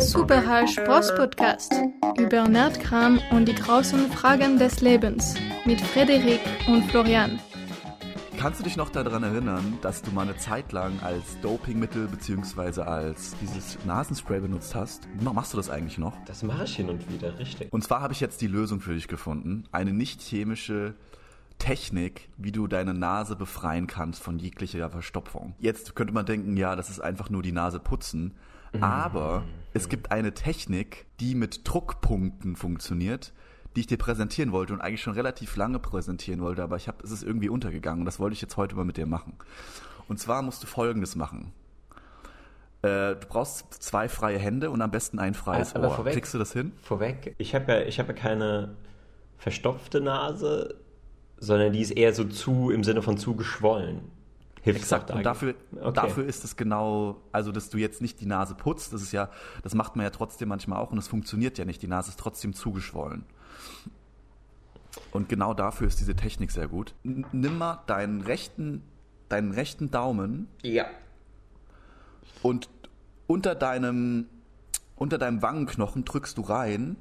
[0.00, 1.12] Superhall Sports
[2.18, 5.34] über Nerdkram und die großen Fragen des Lebens
[5.66, 7.38] mit Frederik und Florian.
[8.38, 12.80] Kannst du dich noch daran erinnern, dass du mal eine Zeit lang als Dopingmittel bzw.
[12.80, 15.06] als dieses Nasenspray benutzt hast?
[15.20, 16.16] Machst du das eigentlich noch?
[16.24, 17.70] Das mache ich hin und wieder, richtig.
[17.70, 19.64] Und zwar habe ich jetzt die Lösung für dich gefunden.
[19.70, 20.94] Eine nicht chemische
[21.58, 25.54] Technik, wie du deine Nase befreien kannst von jeglicher Verstopfung.
[25.58, 28.34] Jetzt könnte man denken, ja, das ist einfach nur die Nase putzen.
[28.72, 28.82] Mhm.
[28.82, 33.32] Aber es gibt eine Technik, die mit Druckpunkten funktioniert,
[33.76, 36.98] die ich dir präsentieren wollte und eigentlich schon relativ lange präsentieren wollte, aber ich habe,
[37.04, 39.34] es ist irgendwie untergegangen und das wollte ich jetzt heute mal mit dir machen.
[40.08, 41.52] Und zwar musst du Folgendes machen.
[42.82, 45.94] Äh, du brauchst zwei freie Hände und am besten ein freies aber Ohr.
[45.96, 46.72] Vorweg, Kriegst du das hin?
[46.82, 48.74] Vorweg, ich habe ja, hab ja keine
[49.38, 50.76] verstopfte Nase,
[51.38, 54.00] sondern die ist eher so zu, im Sinne von zu geschwollen.
[54.62, 55.10] Hilft Exakt.
[55.10, 55.92] Und dafür, okay.
[55.94, 59.30] dafür ist es genau, also dass du jetzt nicht die Nase putzt, das ist ja,
[59.62, 61.82] das macht man ja trotzdem manchmal auch und es funktioniert ja nicht.
[61.82, 63.24] Die Nase ist trotzdem zugeschwollen.
[65.12, 66.94] Und genau dafür ist diese Technik sehr gut.
[67.04, 68.82] N nimm mal deinen rechten,
[69.28, 70.48] deinen rechten Daumen.
[70.62, 70.86] Ja.
[72.42, 72.68] Und
[73.26, 74.26] unter deinem,
[74.96, 76.96] unter deinem Wangenknochen drückst du rein,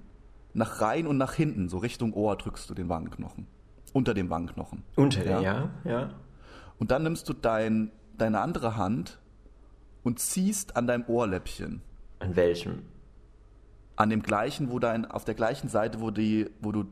[0.54, 3.48] nach rein und nach hinten, so Richtung Ohr drückst du den Wangenknochen.
[3.94, 4.84] Unter dem Wangenknochen.
[4.96, 5.70] Unter ja, ja.
[5.84, 6.10] ja.
[6.80, 9.20] Und dann nimmst du dein, deine andere Hand
[10.04, 11.82] und ziehst an deinem Ohrläppchen.
[12.20, 12.84] An welchem?
[13.98, 16.86] An dem gleichen, wo dein, auf der gleichen Seite, wo die, wo du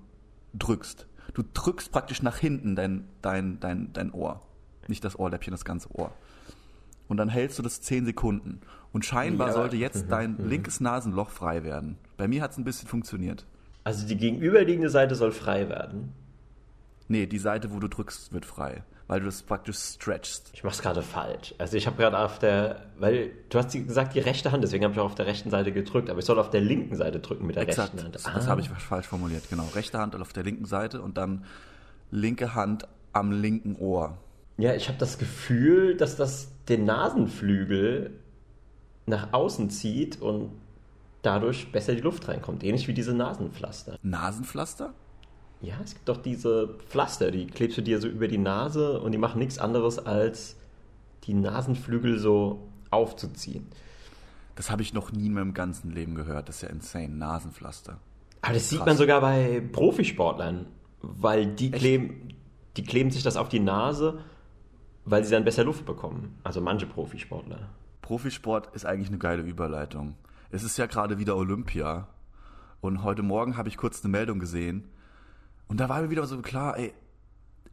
[0.53, 1.07] drückst.
[1.33, 4.41] Du drückst praktisch nach hinten dein, dein, dein, dein Ohr.
[4.87, 6.11] Nicht das Ohrläppchen, das ganze Ohr.
[7.07, 8.59] Und dann hältst du das 10 Sekunden.
[8.91, 9.53] Und scheinbar ja.
[9.53, 10.09] sollte jetzt mhm.
[10.09, 10.49] dein mhm.
[10.49, 11.97] linkes Nasenloch frei werden.
[12.17, 13.45] Bei mir hat es ein bisschen funktioniert.
[13.85, 16.11] Also die gegenüberliegende Seite soll frei werden?
[17.07, 20.51] Nee, die Seite, wo du drückst, wird frei weil du das praktisch stretchst.
[20.53, 21.55] Ich mach's gerade falsch.
[21.57, 24.93] Also ich habe gerade auf der, weil du hast gesagt die rechte Hand, deswegen habe
[24.93, 27.47] ich auch auf der rechten Seite gedrückt, aber ich soll auf der linken Seite drücken
[27.47, 28.15] mit der Exakt, rechten Hand.
[28.15, 28.33] Das, ah.
[28.33, 29.67] das habe ich falsch formuliert, genau.
[29.73, 31.45] Rechte Hand auf der linken Seite und dann
[32.11, 34.17] linke Hand am linken Ohr.
[34.57, 38.11] Ja, ich habe das Gefühl, dass das den Nasenflügel
[39.05, 40.51] nach außen zieht und
[41.21, 42.63] dadurch besser die Luft reinkommt.
[42.63, 43.97] Ähnlich wie diese Nasenpflaster.
[44.01, 44.93] Nasenpflaster?
[45.61, 49.11] Ja, es gibt doch diese Pflaster, die klebst du dir so über die Nase und
[49.11, 50.55] die machen nichts anderes als
[51.23, 53.67] die Nasenflügel so aufzuziehen.
[54.55, 56.49] Das habe ich noch nie in meinem ganzen Leben gehört.
[56.49, 57.09] Das ist ja insane.
[57.09, 57.99] Nasenpflaster.
[58.41, 58.69] Aber das Krass.
[58.69, 60.67] sieht man sogar bei Profisportlern,
[61.01, 62.33] weil die kleben,
[62.75, 64.19] die kleben sich das auf die Nase,
[65.05, 66.39] weil sie dann besser Luft bekommen.
[66.43, 67.69] Also manche Profisportler.
[68.01, 70.15] Profisport ist eigentlich eine geile Überleitung.
[70.49, 72.07] Es ist ja gerade wieder Olympia.
[72.79, 74.85] Und heute Morgen habe ich kurz eine Meldung gesehen,
[75.67, 76.93] und da war mir wieder so klar, ey,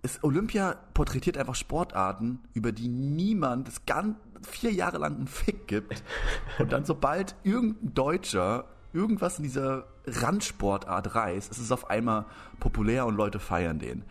[0.03, 5.67] ist Olympia porträtiert einfach Sportarten, über die niemand das ganz vier Jahre lang einen Fick
[5.67, 6.05] gibt.
[6.59, 12.27] Und dann sobald irgendein Deutscher irgendwas in dieser Randsportart reißt, ist es auf einmal
[12.61, 14.05] populär und Leute feiern den.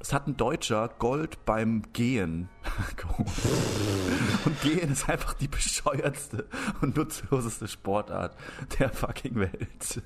[0.00, 2.48] Es hat ein Deutscher Gold beim Gehen
[2.96, 3.28] geholt.
[4.44, 6.46] Und Gehen ist einfach die bescheuertste
[6.80, 8.36] und nutzloseste Sportart
[8.78, 10.02] der fucking Welt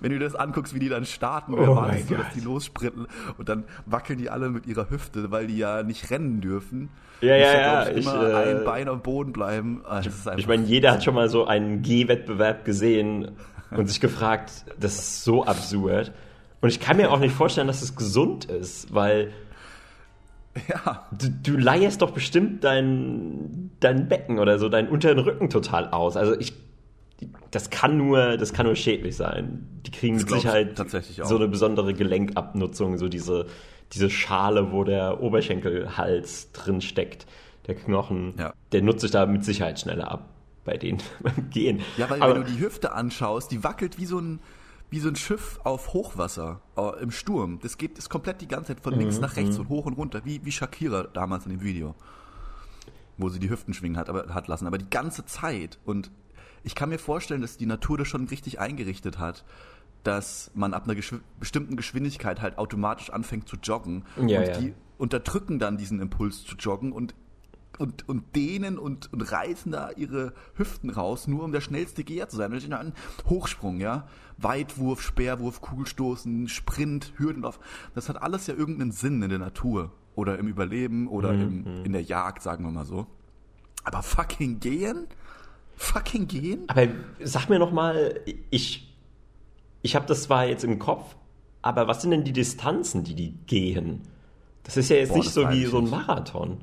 [0.00, 3.06] wenn du das anguckst, wie die dann starten, oh erwartest du, dass die lossprinten
[3.38, 6.88] und dann wackeln die alle mit ihrer Hüfte, weil die ja nicht rennen dürfen.
[7.20, 7.88] Ja, ja, ja.
[7.88, 9.82] Ich, immer äh, ein Bein am Boden bleiben.
[9.88, 10.02] Ah,
[10.36, 13.32] ich meine, jeder hat schon mal so einen Gehwettbewerb gesehen
[13.70, 16.12] und sich gefragt, das ist so absurd.
[16.60, 19.32] Und ich kann mir auch nicht vorstellen, dass es gesund ist, weil
[20.68, 21.06] ja.
[21.12, 26.16] du, du leierst doch bestimmt dein, dein Becken oder so, deinen unteren Rücken total aus.
[26.16, 26.52] Also ich
[27.50, 29.68] das kann nur, das kann nur schädlich sein.
[29.86, 30.76] Die kriegen mit Sicherheit
[31.22, 33.46] so eine besondere Gelenkabnutzung, so diese,
[33.92, 37.26] diese Schale, wo der Oberschenkelhals drin steckt,
[37.66, 38.52] der Knochen, ja.
[38.72, 40.28] der nutzt sich da mit Sicherheit schneller ab
[40.64, 41.80] bei denen beim Gehen.
[41.96, 44.40] Ja, weil Aber, wenn du die Hüfte anschaust, die wackelt wie so ein
[44.90, 47.58] wie so ein Schiff auf Hochwasser äh, im Sturm.
[47.62, 49.62] Das geht ist komplett die ganze Zeit von links mhm, nach rechts mhm.
[49.62, 51.94] und hoch und runter, wie, wie Shakira damals in dem Video.
[53.16, 54.66] Wo sie die Hüften schwingen hat, aber, hat lassen.
[54.66, 55.78] Aber die ganze Zeit.
[55.86, 56.10] Und
[56.64, 59.44] ich kann mir vorstellen, dass die Natur das schon richtig eingerichtet hat,
[60.04, 64.04] dass man ab einer geschw bestimmten Geschwindigkeit halt automatisch anfängt zu joggen.
[64.16, 64.58] Ja, und ja.
[64.58, 67.14] die unterdrücken dann diesen Impuls zu joggen und
[67.78, 72.28] und, und dehnen und, und reißen da ihre Hüften raus, nur um der schnellste Geher
[72.28, 72.52] zu sein.
[72.52, 72.92] Ein
[73.28, 74.06] Hochsprung, ja.
[74.38, 77.58] Weitwurf, Speerwurf, Kugelstoßen, Sprint, Hürdenlauf.
[77.94, 79.92] Das hat alles ja irgendeinen Sinn in der Natur.
[80.14, 81.40] Oder im Überleben oder mhm.
[81.40, 81.84] im, mhm.
[81.86, 83.06] in der Jagd, sagen wir mal so.
[83.84, 85.06] Aber fucking gehen?
[85.76, 86.64] Fucking gehen?
[86.68, 86.88] Aber
[87.20, 88.20] sag mir noch mal,
[88.50, 88.94] ich,
[89.82, 91.16] ich habe das zwar jetzt im Kopf,
[91.62, 94.02] aber was sind denn die Distanzen, die die gehen?
[94.64, 96.58] Das ist ja jetzt Boah, nicht so wie so ein Marathon.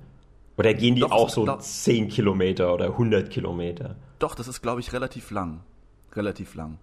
[0.58, 3.96] Oder gehen die doch, auch so doch, 10 Kilometer oder 100 Kilometer?
[4.20, 5.62] Doch, das ist, glaube ich, relativ lang.
[6.16, 6.78] relativ lang.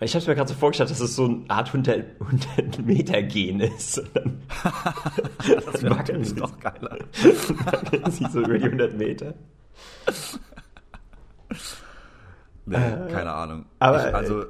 [0.00, 3.60] Ich habe mir gerade so vorgestellt, dass es so eine Art 100, 100 Meter Gehen
[3.60, 3.96] ist.
[5.38, 6.98] das wäre natürlich noch geiler.
[8.02, 9.34] Dann sie so über die 100 Meter.
[12.66, 13.66] Nee, äh, keine Ahnung.
[13.78, 14.44] Aber ich, also,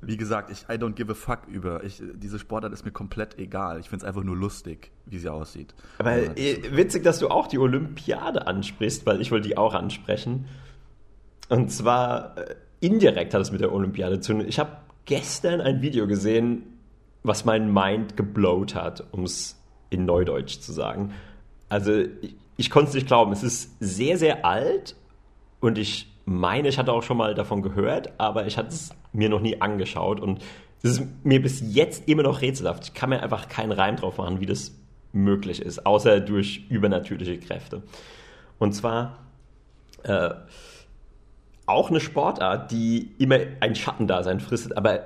[0.00, 1.82] wie gesagt, ich I don't give a fuck über.
[1.84, 3.80] Ich, diese Sportart ist mir komplett egal.
[3.80, 5.74] Ich finde es einfach nur lustig, wie sie aussieht.
[5.98, 10.46] Aber also, witzig, dass du auch die Olympiade ansprichst, weil ich wollte die auch ansprechen.
[11.48, 14.44] Und zwar äh, indirekt hat es mit der Olympiade zu tun.
[14.46, 16.64] Ich habe gestern ein Video gesehen,
[17.22, 19.56] was mein Mind geblowt hat, um es
[19.90, 21.12] in Neudeutsch zu sagen.
[21.68, 23.32] Also ich, ich konnte es nicht glauben.
[23.32, 24.96] Es ist sehr, sehr alt
[25.60, 29.28] und ich meine, ich hatte auch schon mal davon gehört, aber ich hatte es mir
[29.28, 30.42] noch nie angeschaut und
[30.82, 32.84] es ist mir bis jetzt immer noch rätselhaft.
[32.84, 34.72] Ich kann mir einfach keinen Reim drauf machen, wie das
[35.12, 37.82] möglich ist, außer durch übernatürliche Kräfte.
[38.58, 39.18] Und zwar
[40.02, 40.30] äh,
[41.64, 45.04] auch eine Sportart, die immer ein Schattendasein fristet, aber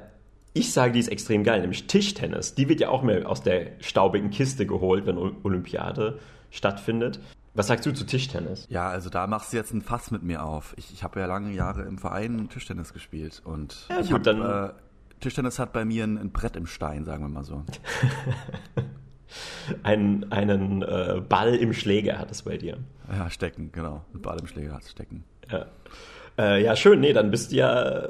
[0.53, 2.55] ich sage, die ist extrem geil, nämlich Tischtennis.
[2.55, 6.19] Die wird ja auch mehr aus der staubigen Kiste geholt, wenn Olympiade
[6.51, 7.21] stattfindet.
[7.55, 8.67] Was sagst du zu Tischtennis?
[8.71, 10.75] Ja, also da machst du jetzt ein Fass mit mir auf.
[10.77, 14.43] Ich, ich habe ja lange Jahre im Verein Tischtennis gespielt und ja, gut, hab, dann
[14.43, 14.73] äh,
[15.21, 17.65] Tischtennis hat bei mir ein, ein, Brett im Stein, sagen wir mal so.
[19.83, 22.79] ein, einen äh, Ball im Schläger hat es bei dir.
[23.13, 24.05] Ja, stecken, genau.
[24.15, 25.25] Ein Ball im Schläger hat es stecken.
[25.51, 25.67] Ja.
[26.39, 27.01] Äh, ja, schön.
[27.01, 28.07] Nee, dann bist du ja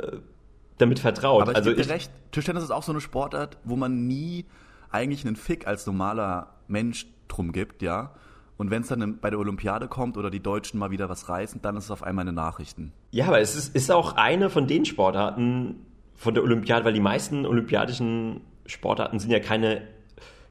[0.77, 1.43] damit vertraut.
[1.43, 4.45] Aber ich also dir recht, Tischtennis ist auch so eine Sportart, wo man nie
[4.91, 8.13] eigentlich einen Fick als normaler Mensch drum gibt, ja.
[8.61, 11.63] Und wenn es dann bei der Olympiade kommt oder die Deutschen mal wieder was reißen,
[11.63, 12.93] dann ist es auf einmal eine Nachrichten.
[13.11, 15.77] Ja, aber es ist, ist auch eine von den Sportarten
[16.15, 19.81] von der Olympiade, weil die meisten olympiadischen Sportarten sind ja keine,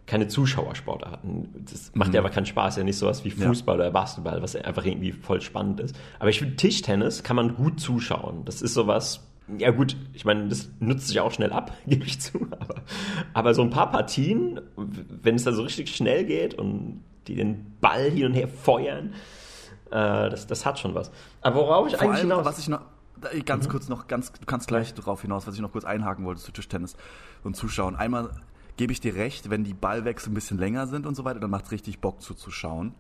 [0.08, 1.50] keine Zuschauersportarten.
[1.70, 2.16] Das macht mhm.
[2.16, 3.82] ja aber keinen Spaß, ja nicht sowas wie Fußball ja.
[3.84, 5.96] oder Basketball, was einfach irgendwie voll spannend ist.
[6.18, 8.44] Aber ich finde, Tischtennis kann man gut zuschauen.
[8.44, 12.20] Das ist sowas, ja gut, ich meine, das nutzt sich auch schnell ab, gebe ich
[12.20, 12.48] zu.
[12.60, 12.82] Aber,
[13.36, 17.78] aber so ein paar Partien, wenn es da so richtig schnell geht und die den
[17.82, 19.14] Ball hin und her feuern.
[19.92, 21.12] Äh, das, das hat schon was.
[21.42, 22.46] Aber worauf ich Vor eigentlich allem, hinaus...
[22.46, 22.82] was ich noch
[23.46, 23.72] ganz mhm.
[23.72, 26.52] kurz noch ganz du kannst gleich darauf hinaus, was ich noch kurz einhaken wollte zu
[26.52, 26.96] Tischtennis
[27.44, 27.96] und Zuschauen.
[27.96, 28.30] Einmal
[28.78, 31.50] gebe ich dir recht, wenn die Ballwechsel ein bisschen länger sind und so weiter, dann
[31.50, 32.96] macht es richtig Bock zuzuschauen.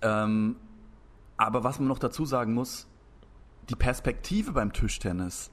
[0.00, 0.56] Ähm,
[1.36, 2.88] aber was man noch dazu sagen muss,
[3.68, 5.52] die Perspektive beim Tischtennis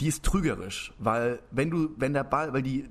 [0.00, 2.88] die ist trügerisch, weil wenn du, wenn der Ball, weil die,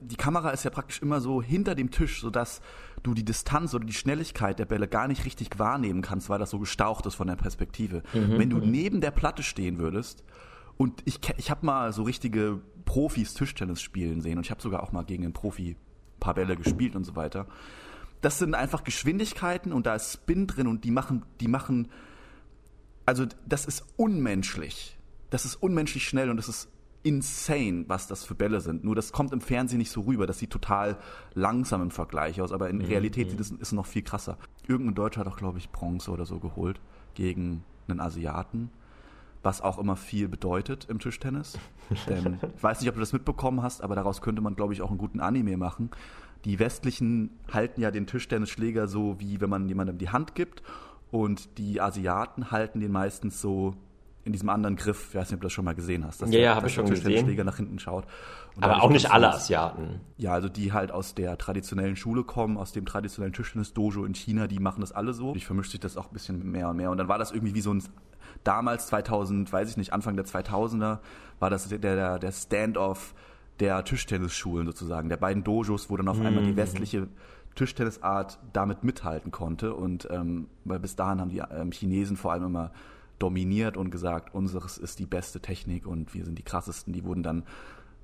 [0.00, 2.60] die, Kamera ist ja praktisch immer so hinter dem Tisch, sodass
[3.02, 6.50] du die Distanz oder die Schnelligkeit der Bälle gar nicht richtig wahrnehmen kannst, weil das
[6.50, 8.02] so gestaucht ist von der Perspektive.
[8.12, 8.38] Mhm.
[8.38, 8.70] Wenn du mhm.
[8.70, 10.24] neben der Platte stehen würdest,
[10.76, 14.82] und ich, ich habe mal so richtige Profis Tischtennis spielen sehen und ich habe sogar
[14.82, 17.46] auch mal gegen einen Profi ein paar Bälle gespielt und so weiter.
[18.22, 21.88] Das sind einfach Geschwindigkeiten und da ist Spin drin und die machen, die machen,
[23.04, 24.98] also das ist unmenschlich
[25.30, 26.68] das ist unmenschlich schnell und das ist
[27.02, 28.84] insane, was das für Bälle sind.
[28.84, 30.26] Nur das kommt im Fernsehen nicht so rüber.
[30.26, 30.98] Das sieht total
[31.34, 32.84] langsam im Vergleich aus, aber in mhm.
[32.84, 34.36] Realität sieht es ist noch viel krasser.
[34.66, 36.80] Irgendein Deutscher hat auch, glaube ich, Bronze oder so geholt
[37.14, 38.70] gegen einen Asiaten,
[39.42, 41.58] was auch immer viel bedeutet im Tischtennis.
[42.08, 44.82] Denn ich weiß nicht, ob du das mitbekommen hast, aber daraus könnte man, glaube ich,
[44.82, 45.90] auch einen guten Anime machen.
[46.44, 50.62] Die Westlichen halten ja den Tischtennisschläger so, wie wenn man jemandem die Hand gibt.
[51.10, 53.74] Und die Asiaten halten den meistens so
[54.24, 56.30] in diesem anderen Griff, ich weiß nicht, ob du das schon mal gesehen hast, dass
[56.30, 57.24] ja, ja, habe ich schon gesehen.
[57.24, 58.04] Schläger nach hinten schaut.
[58.54, 60.00] Und Aber auch nicht alle Asiaten.
[60.18, 64.46] Ja, also die halt aus der traditionellen Schule kommen, aus dem traditionellen Tischtennis-Dojo in China,
[64.46, 65.34] die machen das alle so.
[65.34, 66.90] Ich vermischt sich das auch ein bisschen mehr und mehr.
[66.90, 67.82] Und dann war das irgendwie wie so ein,
[68.44, 70.98] damals 2000, weiß ich nicht, Anfang der 2000er,
[71.38, 73.14] war das der, der, der Stand-off
[73.60, 76.26] der Tischtennisschulen sozusagen, der beiden Dojos, wo dann auf mhm.
[76.26, 77.08] einmal die westliche
[77.54, 79.74] Tischtennisart damit mithalten konnte.
[79.74, 82.72] Und ähm, weil bis dahin haben die ähm, Chinesen vor allem immer
[83.20, 86.92] dominiert und gesagt, unseres ist die beste Technik und wir sind die krassesten.
[86.92, 87.44] Die wurden dann,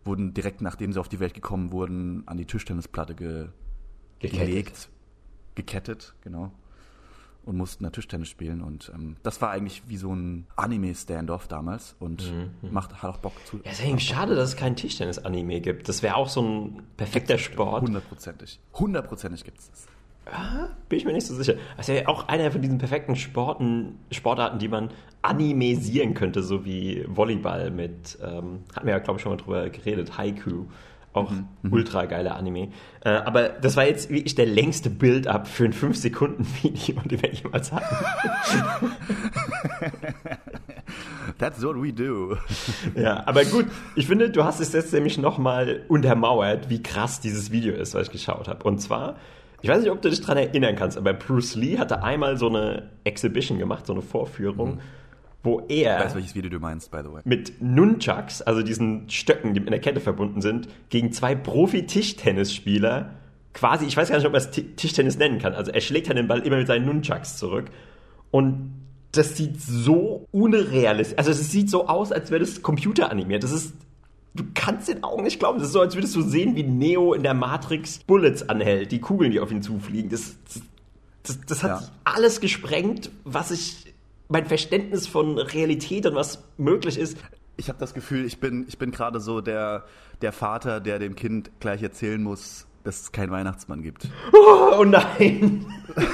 [0.04, 3.48] wurden direkt nachdem sie auf die Welt gekommen wurden, an die Tischtennisplatte ge
[4.20, 4.46] gekettet.
[4.46, 4.88] gelegt,
[5.54, 6.52] gekettet, genau.
[7.44, 8.60] Und mussten da Tischtennis spielen.
[8.60, 12.72] Und ähm, das war eigentlich wie so ein Anime-Standoff damals und mhm, mhm.
[12.72, 13.60] macht, hat auch Bock zu.
[13.64, 15.88] Ja, ist eigentlich schade, dass es kein Tischtennis-Anime gibt.
[15.88, 17.82] Das wäre auch so ein perfekter Sport.
[17.82, 18.60] Hundertprozentig.
[18.74, 19.86] Hundertprozentig gibt es das.
[20.26, 21.54] Ah, bin ich mir nicht so sicher.
[21.76, 24.90] Das ist ja auch einer von diesen perfekten Sporten, Sportarten, die man
[25.22, 29.68] animesieren könnte, so wie Volleyball mit, ähm, hatten wir ja, glaube ich, schon mal drüber
[29.70, 30.64] geredet, Haiku.
[31.12, 31.48] Auch mhm.
[31.62, 31.72] mhm.
[31.72, 32.68] ultra geiler Anime.
[33.02, 37.72] Äh, aber das war jetzt wirklich der längste Build-up für ein 5-Sekunden-Video, den wir jemals
[37.72, 37.96] hatten.
[41.38, 42.36] That's what we do.
[42.94, 47.50] ja, aber gut, ich finde, du hast es jetzt nämlich nochmal untermauert, wie krass dieses
[47.50, 48.64] Video ist, was ich geschaut habe.
[48.64, 49.16] Und zwar
[49.62, 52.48] ich weiß nicht, ob du dich daran erinnern kannst, aber Bruce Lee hatte einmal so
[52.48, 54.80] eine Exhibition gemacht, so eine Vorführung, mhm.
[55.42, 55.98] wo er.
[55.98, 57.22] Ich weiß, welches Video du meinst, by the way.
[57.24, 63.10] Mit Nunchucks, also diesen Stöcken, die mit einer Kette verbunden sind, gegen zwei Profi-Tischtennisspieler
[63.56, 65.54] quasi, ich weiß gar nicht, ob man es Tischtennis nennen kann.
[65.54, 67.70] Also er schlägt halt den Ball immer mit seinen Nunchucks zurück.
[68.30, 68.72] Und
[69.12, 71.18] das sieht so unrealistisch.
[71.18, 73.42] Also es sieht so aus, als wäre das computeranimiert.
[73.42, 73.72] Das ist.
[74.36, 75.58] Du kannst den Augen nicht glauben.
[75.58, 79.00] Das ist so, als würdest du sehen, wie Neo in der Matrix Bullets anhält, die
[79.00, 80.10] Kugeln, die auf ihn zufliegen.
[80.10, 80.62] Das, das,
[81.22, 81.88] das, das hat ja.
[82.04, 83.94] alles gesprengt, was ich.
[84.28, 87.16] Mein Verständnis von Realität und was möglich ist.
[87.56, 89.84] Ich habe das Gefühl, ich bin, ich bin gerade so der,
[90.20, 94.08] der Vater, der dem Kind gleich erzählen muss, dass es keinen Weihnachtsmann gibt.
[94.32, 95.64] Oh, oh nein!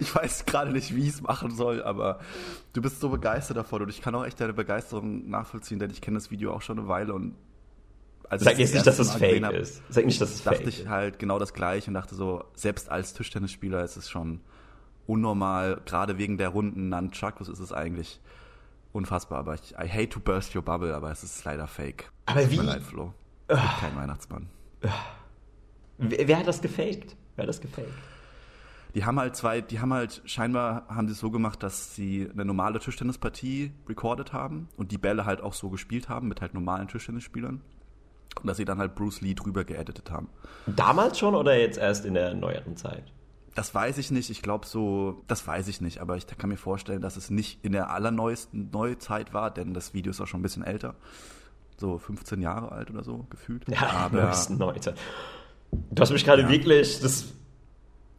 [0.00, 2.20] ich weiß gerade nicht, wie ich es machen soll, aber
[2.72, 6.00] du bist so begeistert davon und ich kann auch echt deine Begeisterung nachvollziehen, denn ich
[6.00, 7.34] kenne das Video auch schon eine Weile und
[8.28, 9.82] als Sag jetzt nicht, dass es fake hab, ist.
[9.88, 10.66] Sag nicht, dass es fake ist.
[10.66, 14.40] Dachte ich halt genau das gleiche und dachte so, selbst als Tischtennisspieler ist es schon
[15.06, 18.20] unnormal, gerade wegen der runden Nunchucks ist es eigentlich
[18.92, 19.38] unfassbar.
[19.38, 22.12] Aber ich, I hate to burst your bubble, aber es ist leider fake.
[22.26, 22.56] Aber wie?
[22.56, 23.14] Leid, Flo.
[23.48, 24.48] Kein Weihnachtsmann.
[25.96, 27.16] Wer, wer hat das gefaked?
[27.34, 27.88] Wer hat das gefaked?
[28.94, 32.28] Die haben halt zwei, die haben halt, scheinbar haben sie es so gemacht, dass sie
[32.32, 36.54] eine normale Tischtennispartie recorded haben und die Bälle halt auch so gespielt haben mit halt
[36.54, 37.60] normalen Tischtennisspielern.
[38.40, 40.28] Und dass sie dann halt Bruce Lee drüber geeditet haben.
[40.66, 43.12] Damals schon oder jetzt erst in der neueren Zeit?
[43.54, 44.30] Das weiß ich nicht.
[44.30, 45.98] Ich glaube so, das weiß ich nicht.
[46.00, 49.94] Aber ich kann mir vorstellen, dass es nicht in der allerneuesten Neuzeit war, denn das
[49.94, 50.94] Video ist auch schon ein bisschen älter.
[51.76, 53.68] So 15 Jahre alt oder so gefühlt.
[53.68, 54.96] Ja, aber neuesten Neuzeit.
[55.90, 56.48] Du hast mich gerade ja.
[56.48, 57.32] wirklich, das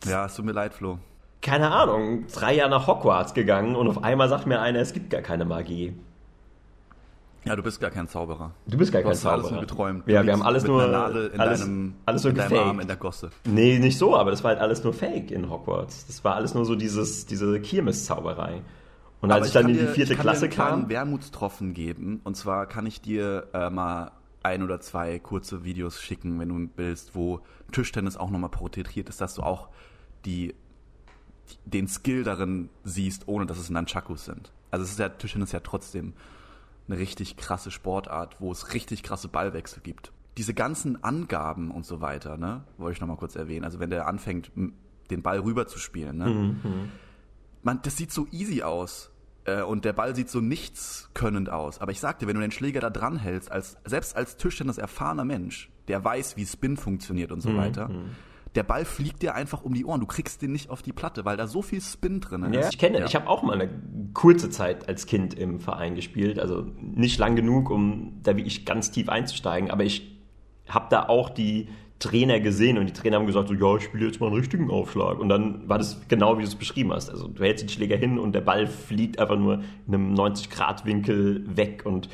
[0.05, 0.99] ja, es tut mir leid, Flo.
[1.41, 5.09] Keine Ahnung, drei Jahre nach Hogwarts gegangen und auf einmal sagt mir einer, es gibt
[5.09, 5.93] gar keine Magie.
[7.45, 8.51] Ja, du bist gar kein Zauberer.
[8.67, 9.39] Du bist gar kein Zauberer.
[9.39, 10.07] alles nur geträumt.
[10.07, 12.97] Ja, wir haben alles nur in alles, deinem, alles nur in deinem Arm in der
[12.97, 13.29] Gosse.
[13.45, 16.05] Nee, nicht so, aber das war halt alles nur Fake in Hogwarts.
[16.07, 18.61] Das war alles nur so dieses diese Kirmes-Zauberei.
[19.21, 20.89] Und als ich, ich dann in die vierte dir, Klasse ich kann dir einen kam,
[20.89, 22.19] Wermutstropfen geben.
[22.25, 24.11] Und zwar kann ich dir äh, mal
[24.43, 27.41] ein oder zwei kurze Videos schicken, wenn du willst, wo
[27.71, 29.69] Tischtennis auch nochmal porträtiert ist, dass du auch
[30.25, 30.55] die,
[31.65, 34.51] den Skill darin siehst, ohne dass es Nunchakus sind.
[34.71, 36.13] Also es ist ja, Tischtennis ist ja trotzdem
[36.87, 40.11] eine richtig krasse Sportart, wo es richtig krasse Ballwechsel gibt.
[40.37, 43.65] Diese ganzen Angaben und so weiter, ne, wollte ich nochmal kurz erwähnen.
[43.65, 46.91] Also wenn der anfängt, den Ball rüber zu spielen, ne, mhm.
[47.61, 49.11] man, das sieht so easy aus
[49.45, 51.79] äh, und der Ball sieht so nichtskönnend aus.
[51.79, 54.77] Aber ich sag dir, wenn du den Schläger da dran hältst, als, selbst als Tischtennis
[54.77, 57.57] erfahrener Mensch, der weiß, wie Spin funktioniert und so mhm.
[57.57, 57.89] weiter,
[58.55, 59.99] der Ball fliegt dir einfach um die Ohren.
[59.99, 62.55] Du kriegst den nicht auf die Platte, weil da so viel Spin drin ist.
[62.55, 63.05] Ja, ich kenne, ja.
[63.05, 63.69] ich habe auch mal eine
[64.13, 68.65] kurze Zeit als Kind im Verein gespielt, also nicht lang genug, um da wie ich
[68.65, 70.19] ganz tief einzusteigen, aber ich
[70.67, 74.05] habe da auch die Trainer gesehen und die Trainer haben gesagt, so, ja, ich spiele
[74.05, 75.19] jetzt mal einen richtigen Aufschlag.
[75.19, 77.09] Und dann war das genau, wie du es beschrieben hast.
[77.09, 81.57] Also du hältst den Schläger hin und der Ball fliegt einfach nur in einem 90-Grad-Winkel
[81.57, 82.09] weg und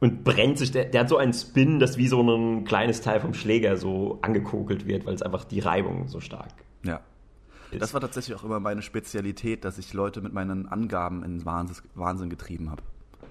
[0.00, 3.20] und brennt sich, der, der hat so einen Spin, dass wie so ein kleines Teil
[3.20, 6.52] vom Schläger so angekokelt wird, weil es einfach die Reibung so stark
[6.84, 7.00] ja.
[7.70, 7.82] Ist.
[7.82, 11.76] Das war tatsächlich auch immer meine Spezialität, dass ich Leute mit meinen Angaben in Wahnsinn,
[11.94, 12.82] Wahnsinn getrieben habe.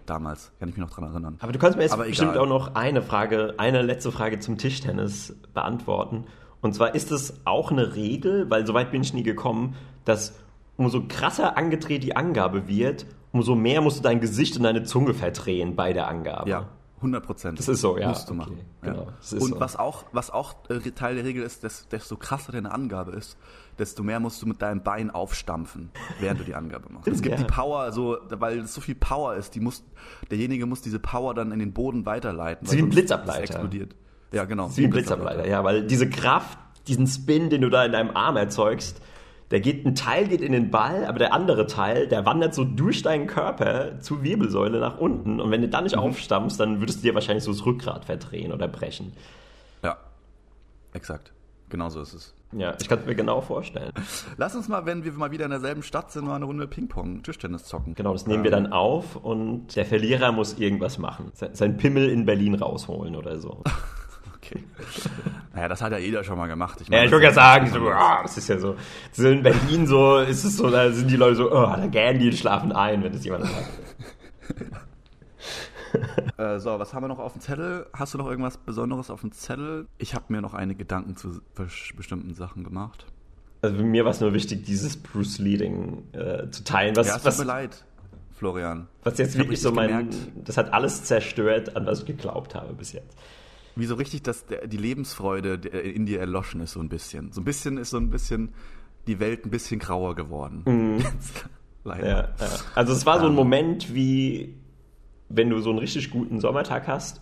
[0.05, 1.37] Damals, kann ich mich noch dran erinnern.
[1.39, 2.43] Aber du kannst mir jetzt Aber bestimmt egal.
[2.43, 6.25] auch noch eine Frage, eine letzte Frage zum Tischtennis beantworten.
[6.61, 10.35] Und zwar ist es auch eine Regel, weil soweit bin ich nie gekommen, dass
[10.75, 13.07] umso krasser angedreht die Angabe wird,
[13.37, 16.49] umso mehr musst du dein Gesicht und deine Zunge verdrehen bei der Angabe.
[16.49, 16.67] Ja,
[16.97, 17.59] 100 Prozent.
[17.59, 18.09] Das ist so, ja.
[18.09, 18.53] Musst du machen.
[18.53, 19.39] Okay, genau, ja.
[19.39, 19.59] Und so.
[19.59, 23.37] was auch, was auch äh, Teil der Regel ist, dass, desto krasser deine Angabe ist,
[23.77, 27.07] desto mehr musst du mit deinem Bein aufstampfen, während du die Angabe machst.
[27.07, 27.45] es gibt ja.
[27.45, 29.83] die Power, so, weil es so viel Power ist, die muss,
[30.31, 32.69] derjenige muss diese Power dann in den Boden weiterleiten.
[32.71, 33.41] Wie ein Blitzableiter.
[33.41, 33.95] explodiert.
[34.31, 34.75] Ja, genau.
[34.75, 38.37] Wie ein Blitzableiter, ja, weil diese Kraft, diesen Spin, den du da in deinem Arm
[38.37, 39.01] erzeugst,
[39.51, 42.65] der geht, ein Teil geht in den Ball, aber der andere Teil, der wandert so
[42.65, 45.39] durch deinen Körper zur Wirbelsäule nach unten.
[45.39, 46.01] Und wenn du dann nicht mhm.
[46.01, 49.13] aufstammst, dann würdest du dir wahrscheinlich so das Rückgrat verdrehen oder brechen.
[49.83, 49.97] Ja,
[50.93, 51.31] exakt.
[51.69, 52.33] Genau so ist es.
[52.53, 53.91] Ja, ich kann es mir genau vorstellen.
[54.37, 57.23] Lass uns mal, wenn wir mal wieder in derselben Stadt sind, mal eine Runde Ping-Pong,
[57.23, 57.93] Tischtennis zocken.
[57.93, 58.43] Genau, das nehmen ähm.
[58.45, 61.31] wir dann auf und der Verlierer muss irgendwas machen.
[61.33, 63.63] Sein Pimmel in Berlin rausholen oder so.
[64.47, 64.63] Okay.
[65.57, 66.79] Naja, das hat ja jeder schon mal gemacht.
[66.81, 68.75] Ich meine, ja, ich würde ja sagen, so, oh, das ist ja so,
[69.11, 72.19] so in Berlin so, ist es so, da sind die Leute so, oh, da gähnen
[72.19, 73.69] die und schlafen ein, wenn das jemand sagt.
[76.37, 77.87] äh, so, was haben wir noch auf dem Zettel?
[77.91, 79.87] Hast du noch irgendwas Besonderes auf dem Zettel?
[79.97, 83.07] Ich habe mir noch einige Gedanken zu bestimmten Sachen gemacht.
[83.63, 86.95] Also mir war es nur wichtig, dieses Bruce Leading äh, zu teilen.
[86.95, 87.83] Was, ja, es tut mir leid,
[88.35, 88.85] Florian.
[89.01, 90.15] Was jetzt wirklich so mein, gemerkt.
[90.35, 93.17] das hat alles zerstört, an was ich geglaubt habe bis jetzt
[93.77, 97.31] wie so richtig, dass der, die Lebensfreude in dir erloschen ist so ein bisschen.
[97.31, 98.53] So ein bisschen ist so ein bisschen
[99.07, 100.63] die Welt ein bisschen grauer geworden.
[100.65, 101.05] Mhm.
[101.83, 102.07] Leider.
[102.07, 102.49] Ja, ja.
[102.75, 104.55] Also es war so ein Moment wie,
[105.29, 107.21] wenn du so einen richtig guten Sommertag hast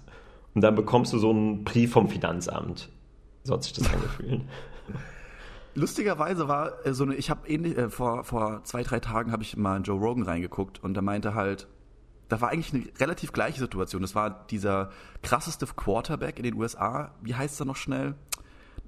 [0.55, 2.89] und dann bekommst du so einen Brief vom Finanzamt.
[3.43, 4.41] So hat sich das angefühlt.
[5.75, 9.43] Lustigerweise war äh, so eine, ich habe ähnlich, äh, vor, vor zwei, drei Tagen habe
[9.43, 11.67] ich mal in Joe Rogan reingeguckt und da meinte halt,
[12.29, 14.01] da war eigentlich eine relativ gleiche Situation.
[14.01, 14.89] Das war dieser
[15.21, 17.11] krasseste Quarterback in den USA.
[17.21, 18.15] Wie heißt er noch schnell?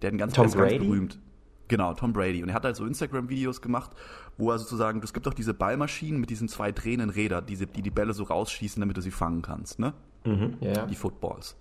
[0.02, 0.78] Der ein ganz, Tom ganz, Brady?
[0.78, 1.20] ganz berühmt.
[1.68, 2.42] Genau, Tom Brady.
[2.44, 3.92] Und er hat halt so Instagram-Videos gemacht,
[4.38, 7.82] wo er sozusagen, es gibt auch diese Ballmaschinen mit diesen zwei drehenden Rädern, diese, die
[7.82, 9.94] die Bälle so rausschießen, damit du sie fangen kannst, ne?
[10.24, 10.86] Mhm, ja.
[10.86, 11.58] Die Footballs.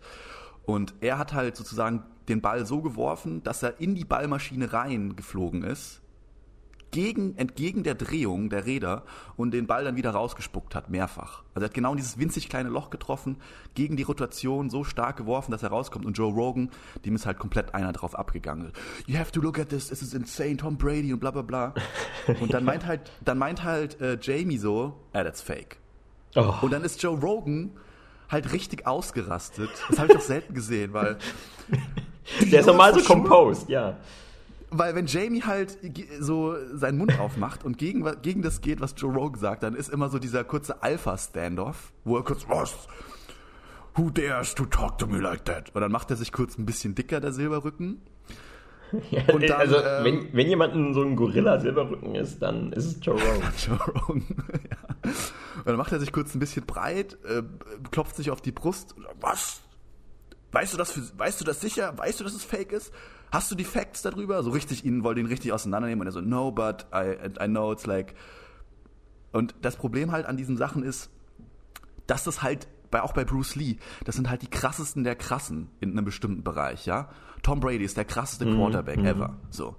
[0.64, 5.62] Und er hat halt sozusagen den Ball so geworfen, dass er in die Ballmaschine reingeflogen
[5.62, 6.02] ist,
[6.96, 9.02] gegen, entgegen der Drehung der Räder
[9.36, 11.42] und den Ball dann wieder rausgespuckt hat, mehrfach.
[11.52, 13.36] Also er hat genau in dieses winzig kleine Loch getroffen,
[13.74, 16.06] gegen die Rotation so stark geworfen, dass er rauskommt.
[16.06, 16.70] Und Joe Rogan,
[17.04, 18.72] dem ist halt komplett einer drauf abgegangen.
[19.06, 21.74] You have to look at this, this is insane, Tom Brady und bla bla bla.
[22.40, 25.76] Und dann meint halt, dann meint halt äh, Jamie so, ah, that's fake.
[26.34, 26.54] Oh.
[26.62, 27.72] Und dann ist Joe Rogan
[28.30, 29.68] halt richtig ausgerastet.
[29.90, 31.18] Das habe ich doch selten gesehen, weil.
[32.50, 33.98] Der ist normal so composed, ja.
[34.78, 35.78] Weil wenn Jamie halt
[36.20, 39.88] so seinen Mund aufmacht und gegen, gegen das geht, was Joe Rogan sagt, dann ist
[39.88, 42.74] immer so dieser kurze Alpha-Standoff, wo er kurz, was?
[43.94, 45.74] Who dares to talk to me like that?
[45.74, 48.02] Und dann macht er sich kurz ein bisschen dicker, der Silberrücken.
[49.10, 53.14] Ja, dann, also, ähm, wenn, wenn jemand so einem Gorilla-Silberrücken ist, dann ist es Joe
[53.20, 53.52] Rogan.
[53.66, 54.24] Joe Rogan,
[54.70, 55.10] ja.
[55.58, 57.42] Und dann macht er sich kurz ein bisschen breit, äh,
[57.90, 58.94] klopft sich auf die Brust.
[59.20, 59.60] Was?
[60.52, 61.98] Weißt du das, für, weißt du das sicher?
[61.98, 62.92] Weißt du, dass es fake ist?
[63.32, 64.42] Hast du die Facts darüber?
[64.42, 67.72] So richtig, ihn wollte ihn richtig auseinandernehmen und er so, no, but I, I know
[67.72, 68.14] it's like.
[69.32, 71.10] Und das Problem halt an diesen Sachen ist,
[72.06, 75.68] dass das halt bei, auch bei Bruce Lee, das sind halt die krassesten der krassen
[75.80, 77.08] in einem bestimmten Bereich, ja.
[77.42, 79.36] Tom Brady ist der krasseste Mhm, Quarterback ever.
[79.50, 79.76] So.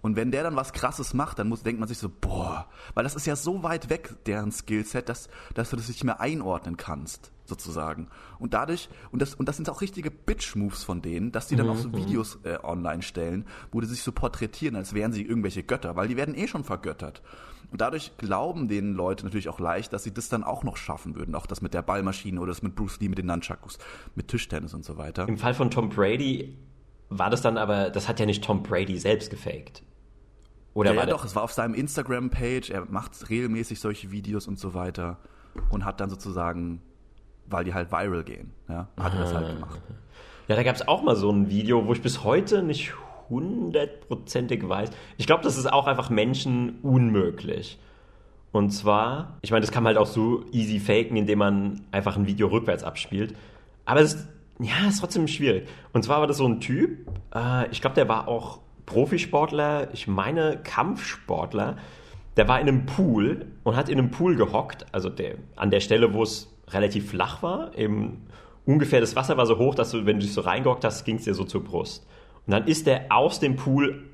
[0.00, 3.04] Und wenn der dann was krasses macht, dann muss, denkt man sich so, boah, weil
[3.04, 6.76] das ist ja so weit weg, deren Skillset, dass, dass du das nicht mehr einordnen
[6.76, 8.08] kannst, sozusagen.
[8.38, 11.68] Und dadurch, und das, und das sind auch richtige Bitch-Moves von denen, dass die dann
[11.68, 15.64] auch so Videos äh, online stellen, wo die sich so porträtieren, als wären sie irgendwelche
[15.64, 17.22] Götter, weil die werden eh schon vergöttert.
[17.70, 21.16] Und dadurch glauben denen Leute natürlich auch leicht, dass sie das dann auch noch schaffen
[21.16, 21.34] würden.
[21.34, 23.78] Auch das mit der Ballmaschine oder das mit Bruce Lee, mit den Nunchakus,
[24.14, 25.28] mit Tischtennis und so weiter.
[25.28, 26.56] Im Fall von Tom Brady
[27.10, 29.82] war das dann aber, das hat ja nicht Tom Brady selbst gefaked.
[30.74, 34.46] Oder ja, war ja, doch, es war auf seinem Instagram-Page, er macht regelmäßig solche Videos
[34.46, 35.18] und so weiter
[35.70, 36.80] und hat dann sozusagen,
[37.46, 39.80] weil die halt viral gehen, ja, hat er das halt gemacht.
[40.46, 42.94] Ja, da gab es auch mal so ein Video, wo ich bis heute nicht
[43.28, 44.90] hundertprozentig weiß.
[45.18, 47.78] Ich glaube, das ist auch einfach Menschen unmöglich.
[48.52, 52.16] Und zwar, ich meine, das kann man halt auch so easy faken, indem man einfach
[52.16, 53.34] ein Video rückwärts abspielt.
[53.84, 54.28] Aber es ist,
[54.58, 55.68] ja, ist trotzdem schwierig.
[55.92, 60.08] Und zwar war das so ein Typ, äh, ich glaube, der war auch Profisportler, ich
[60.08, 61.76] meine Kampfsportler.
[62.38, 65.80] Der war in einem Pool und hat in einem Pool gehockt, also der, an der
[65.80, 68.26] Stelle, wo es relativ flach war, eben
[68.64, 71.16] ungefähr das Wasser war so hoch, dass du, wenn du dich so reingehockt hast, ging
[71.16, 72.06] es dir so zur Brust.
[72.46, 74.04] Und dann ist der aus dem Pool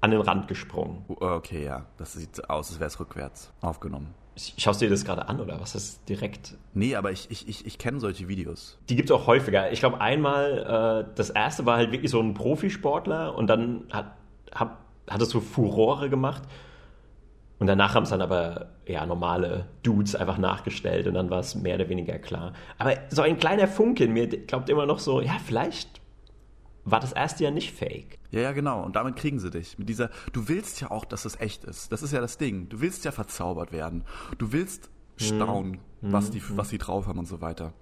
[0.00, 1.04] an den Rand gesprungen.
[1.08, 4.14] Okay, ja, das sieht aus, als wäre es rückwärts aufgenommen.
[4.56, 6.54] Schaust du dir das gerade an oder was ist direkt?
[6.74, 8.78] Nee, aber ich, ich, ich, ich kenne solche Videos.
[8.88, 9.72] Die gibt es auch häufiger.
[9.72, 14.12] Ich glaube, einmal, äh, das erste war halt wirklich so ein Profisportler und dann hat,
[14.54, 14.76] hat,
[15.08, 16.42] hat es so Furore gemacht.
[17.58, 21.56] Und danach haben es dann aber ja, normale Dudes einfach nachgestellt und dann war es
[21.56, 22.52] mehr oder weniger klar.
[22.78, 26.00] Aber so ein kleiner Funke in mir glaubt immer noch so, ja, vielleicht
[26.90, 28.18] war das erste ja nicht fake.
[28.30, 28.82] Ja, ja, genau.
[28.84, 29.78] Und damit kriegen sie dich.
[29.78, 31.92] Mit dieser, du willst ja auch, dass es echt ist.
[31.92, 32.68] Das ist ja das Ding.
[32.68, 34.04] Du willst ja verzaubert werden.
[34.38, 37.72] Du willst staunen, was die, was die drauf haben und so weiter.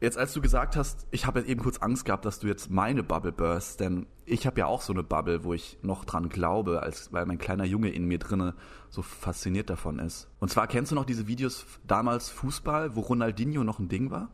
[0.00, 2.70] Jetzt, als du gesagt hast, ich habe jetzt eben kurz Angst gehabt, dass du jetzt
[2.70, 6.28] meine Bubble burst, denn ich habe ja auch so eine Bubble, wo ich noch dran
[6.28, 8.54] glaube, als weil mein kleiner Junge in mir drinne
[8.90, 10.30] so fasziniert davon ist.
[10.38, 14.30] Und zwar kennst du noch diese Videos damals Fußball, wo Ronaldinho noch ein Ding war?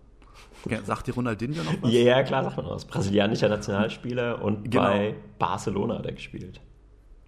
[0.85, 1.92] Sagt dir Ronaldinho noch was?
[1.92, 2.85] Ja, ja, klar, sagt man aus.
[2.85, 4.83] Brasilianischer Nationalspieler und Genau.
[4.85, 6.61] bei Barcelona hat er gespielt.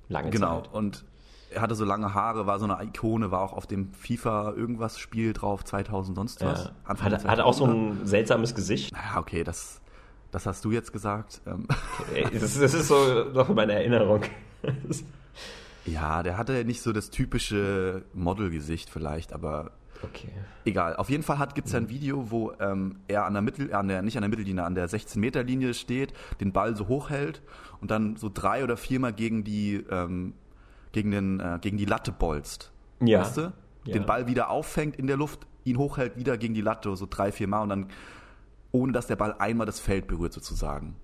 [0.09, 0.61] Lange Genau.
[0.63, 0.73] Zeit.
[0.73, 1.05] Und
[1.51, 4.99] er hatte so lange Haare, war so eine Ikone, war auch auf dem FIFA irgendwas
[4.99, 6.65] Spiel drauf, 2000 sonst was.
[6.67, 6.71] Ja.
[6.85, 7.71] Anfang Hat, hat auch so 2000er.
[8.01, 8.93] ein seltsames Gesicht.
[8.93, 9.81] Naja, okay, das,
[10.33, 11.41] das hast du jetzt gesagt.
[11.47, 11.67] Ähm,
[12.15, 14.23] Ey, Das, das ist so noch meine Erinnerung.
[15.87, 19.71] ja, der hatte nicht so das typische Modelgesicht vielleicht, aber
[20.03, 20.29] Okay.
[20.65, 20.97] egal.
[20.97, 23.89] Auf jeden Fall hat gibt's ja ein Video, wo ähm, er an der Mittel, an
[23.89, 27.11] der nicht an der Mittellinie, an der 16 Meter Linie steht, den Ball so hoch
[27.11, 27.43] hält
[27.81, 30.35] und dann so drei oder viermal gegen die ähm,
[30.93, 32.73] gegen den äh, gegen die Latte bolzt.
[33.01, 33.21] Ja.
[33.21, 33.53] Weißt du?
[33.85, 33.93] Ja.
[33.93, 37.31] Den Ball wieder auffängt in der Luft, ihn hochhält, wieder gegen die Latte, so drei,
[37.33, 37.87] vier Mal und dann
[38.73, 40.97] ohne dass der Ball einmal das Feld berührt sozusagen.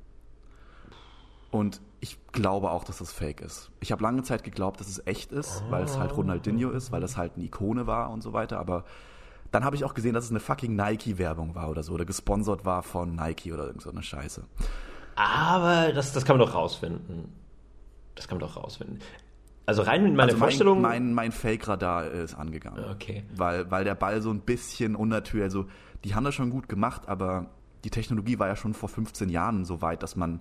[1.52, 3.70] Und ich glaube auch, dass das fake ist.
[3.78, 5.70] Ich habe lange Zeit geglaubt, dass es echt ist, oh.
[5.70, 8.58] weil es halt Ronaldinho ist, weil das halt eine Ikone war und so weiter.
[8.58, 8.84] Aber
[9.52, 12.64] dann habe ich auch gesehen, dass es eine fucking Nike-Werbung war oder so, oder gesponsert
[12.64, 14.44] war von Nike oder irgend so eine Scheiße.
[15.14, 17.28] Aber das, das kann man doch rausfinden.
[18.14, 19.00] Das kann man doch rausfinden.
[19.66, 20.80] Also rein in meine also mein, Vorstellung.
[20.80, 22.84] Mein, mein Fake-Radar ist angegangen.
[22.92, 23.24] Okay.
[23.36, 25.66] Weil, weil der Ball so ein bisschen unnatürlich, also
[26.04, 27.50] die haben das schon gut gemacht, aber
[27.84, 30.40] die Technologie war ja schon vor 15 Jahren so weit, dass man,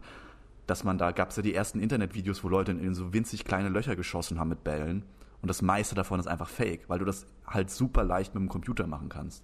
[0.72, 3.68] dass man da gab es ja die ersten Internetvideos, wo Leute in so winzig kleine
[3.68, 5.04] Löcher geschossen haben mit Bällen.
[5.42, 8.48] Und das meiste davon ist einfach fake, weil du das halt super leicht mit dem
[8.48, 9.44] Computer machen kannst.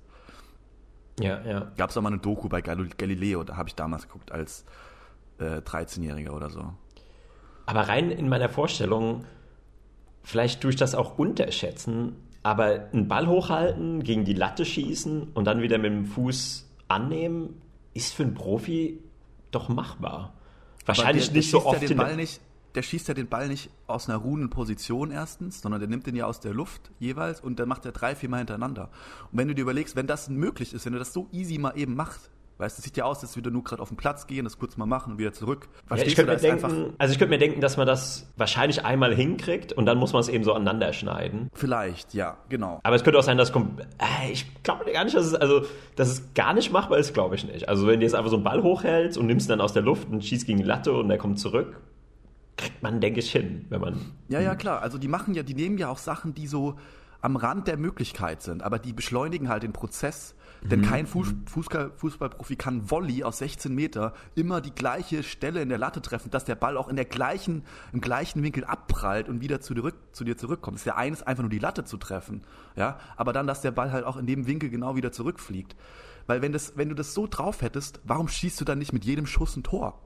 [1.20, 1.72] Ja, ja.
[1.76, 4.64] Gab es auch mal eine Doku bei Galileo, da habe ich damals geguckt als
[5.40, 6.74] äh, 13-Jähriger oder so.
[7.66, 9.26] Aber rein in meiner Vorstellung,
[10.24, 15.44] vielleicht tue ich das auch unterschätzen, aber einen Ball hochhalten, gegen die Latte schießen und
[15.44, 17.62] dann wieder mit dem Fuß annehmen,
[17.94, 19.02] ist für einen Profi
[19.52, 20.37] doch machbar.
[20.88, 21.82] Wahrscheinlich der, der nicht so oft.
[21.82, 22.42] Ja den Ball nicht,
[22.76, 26.16] der schießt ja den Ball nicht aus einer ruhenden Position erstens, sondern der nimmt den
[26.16, 28.90] ja aus der Luft jeweils und dann macht er drei, vier Mal hintereinander.
[29.32, 31.78] Und wenn du dir überlegst, wenn das möglich ist, wenn er das so easy mal
[31.78, 34.44] eben macht, Weißt du, sieht ja aus, als würde nur gerade auf den Platz gehen,
[34.44, 35.70] das kurz mal machen und wieder zurück.
[35.86, 38.84] Verstehst ja, ich könnte mir denken, also ich könnte mir denken, dass man das wahrscheinlich
[38.84, 41.50] einmal hinkriegt und dann muss man es eben so aneinander schneiden.
[41.54, 42.80] Vielleicht, ja, genau.
[42.82, 45.66] Aber es könnte auch sein, dass äh, ich glaube gar nicht, dass es also
[45.96, 47.70] dass es gar nicht machbar ist, glaube ich nicht.
[47.70, 49.84] Also wenn du jetzt einfach so einen Ball hochhältst und nimmst ihn dann aus der
[49.84, 51.80] Luft und schießt gegen die Latte und der kommt zurück,
[52.56, 55.54] kriegt man denke ich hin, wenn man Ja, ja, klar, also die machen ja, die
[55.54, 56.76] nehmen ja auch Sachen, die so
[57.22, 60.86] am Rand der Möglichkeit sind, aber die beschleunigen halt den Prozess denn mhm.
[60.86, 65.78] kein Fuß, Fußball, Fußballprofi kann Volley aus 16 Meter immer die gleiche Stelle in der
[65.78, 69.62] Latte treffen, dass der Ball auch in der gleichen, im gleichen Winkel abprallt und wieder
[69.62, 70.76] zu, dir, zu dir zurückkommt.
[70.76, 72.44] Es ist ja eines, einfach nur die Latte zu treffen.
[72.76, 75.76] Ja, aber dann, dass der Ball halt auch in dem Winkel genau wieder zurückfliegt.
[76.26, 79.06] Weil wenn, das, wenn du das so drauf hättest, warum schießt du dann nicht mit
[79.06, 80.02] jedem Schuss ein Tor?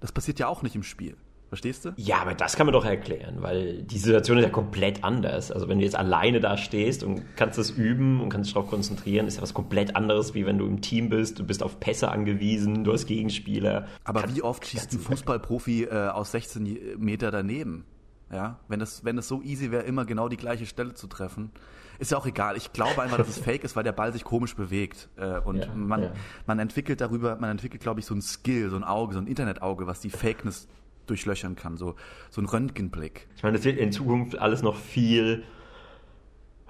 [0.00, 1.16] Das passiert ja auch nicht im Spiel.
[1.52, 1.92] Verstehst du?
[1.98, 5.52] Ja, aber das kann man doch erklären, weil die Situation ist ja komplett anders.
[5.52, 8.70] Also wenn du jetzt alleine da stehst und kannst das üben und kannst dich darauf
[8.70, 11.78] konzentrieren, ist ja was komplett anderes, wie wenn du im Team bist, du bist auf
[11.78, 13.86] Pässe angewiesen, du hast Gegenspieler.
[14.02, 17.84] Aber Kann, wie oft schießt ein Fußballprofi äh, aus 16 Meter daneben?
[18.32, 21.50] Ja, wenn es wenn es so easy wäre, immer genau die gleiche Stelle zu treffen,
[21.98, 22.56] ist ja auch egal.
[22.56, 25.58] Ich glaube einfach, dass es fake ist, weil der Ball sich komisch bewegt äh, und
[25.58, 26.12] ja, man ja.
[26.46, 29.26] man entwickelt darüber, man entwickelt, glaube ich, so ein Skill, so ein Auge, so ein
[29.26, 30.66] Internetauge, was die Fakeness
[31.06, 31.94] durchlöchern kann, so,
[32.30, 33.28] so ein Röntgenblick.
[33.36, 35.42] Ich meine, das wird in Zukunft alles noch viel,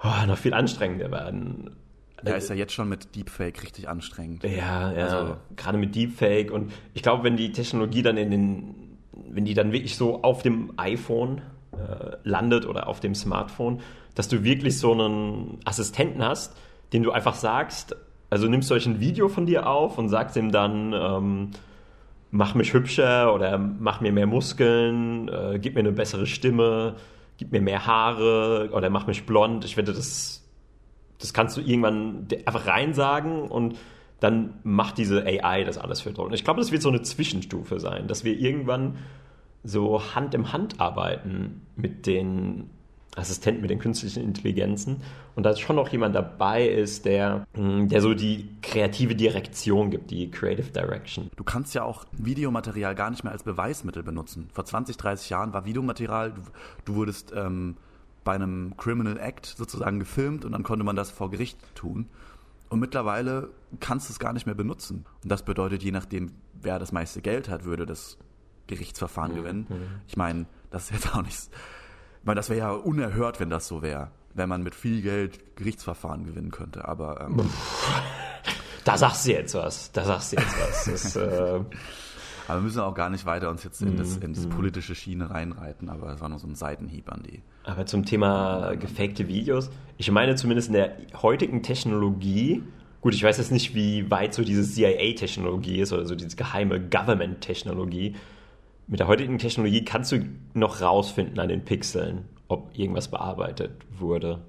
[0.03, 1.75] oh, noch viel anstrengender werden.
[2.25, 4.43] Ja, ist ja jetzt schon mit Deepfake richtig anstrengend.
[4.43, 8.75] Ja, ja, also, gerade mit Deepfake und ich glaube, wenn die Technologie dann in den,
[9.29, 11.41] wenn die dann wirklich so auf dem iPhone
[11.73, 13.81] äh, landet oder auf dem Smartphone,
[14.15, 16.55] dass du wirklich so einen Assistenten hast,
[16.93, 17.95] den du einfach sagst,
[18.29, 21.51] also nimmst du euch ein Video von dir auf und sagst ihm dann, ähm,
[22.33, 26.95] mach mich hübscher oder mach mir mehr Muskeln, äh, gib mir eine bessere Stimme,
[27.37, 29.63] gib mir mehr Haare oder mach mich blond.
[29.65, 30.43] Ich werde das,
[31.19, 33.77] das kannst du irgendwann einfach reinsagen und
[34.19, 36.09] dann macht diese AI das alles für.
[36.09, 38.97] Und ich glaube, das wird so eine Zwischenstufe sein, dass wir irgendwann
[39.63, 42.71] so Hand im Hand arbeiten mit den
[43.15, 45.01] Assistenten, mit den künstlichen Intelligenzen
[45.35, 50.11] und da schon noch jemand dabei ist, der, hm, der so die kreative Direktion gibt,
[50.11, 51.29] die Creative Direction.
[51.35, 54.49] Du kannst ja auch Videomaterial gar nicht mehr als Beweismittel benutzen.
[54.53, 56.41] Vor 20, 30 Jahren war Videomaterial, du,
[56.85, 57.77] du wurdest ähm,
[58.23, 62.07] bei einem Criminal Act sozusagen gefilmt und dann konnte man das vor Gericht tun.
[62.69, 63.49] Und mittlerweile
[63.79, 65.05] kannst du es gar nicht mehr benutzen.
[65.21, 68.17] Und das bedeutet, je nachdem, wer das meiste Geld hat, würde das
[68.65, 69.35] Gerichtsverfahren mhm.
[69.35, 69.65] gewinnen.
[69.69, 69.75] Mhm.
[70.07, 71.51] Ich meine, das ist jetzt auch nichts
[72.25, 74.09] meine, das wäre ja unerhört, wenn das so wäre.
[74.33, 76.87] Wenn man mit viel Geld Gerichtsverfahren gewinnen könnte.
[76.87, 77.37] Aber ähm,
[78.83, 79.91] da sagst du jetzt was.
[79.91, 80.85] Da sagst du jetzt was.
[80.85, 81.59] Das, äh,
[82.47, 84.49] aber wir müssen auch gar nicht weiter uns jetzt in das, in das mhm.
[84.49, 87.41] politische Schiene reinreiten, aber es war nur so ein Seitenhieb an die.
[87.63, 92.63] Aber zum Thema gefakte Videos, ich meine zumindest in der heutigen Technologie,
[93.01, 96.81] gut, ich weiß jetzt nicht, wie weit so diese CIA-Technologie ist oder so diese geheime
[96.81, 98.15] Government-Technologie,
[98.87, 104.41] mit der heutigen Technologie kannst du noch rausfinden an den Pixeln, ob irgendwas bearbeitet wurde.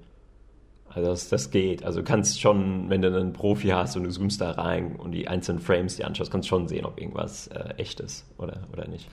[0.89, 1.83] Also das, das geht.
[1.83, 5.11] Also du kannst schon, wenn du einen Profi hast und du zoomst da rein und
[5.11, 8.61] die einzelnen Frames dir anschaust, kannst du schon sehen, ob irgendwas äh, echt ist oder,
[8.71, 9.09] oder nicht.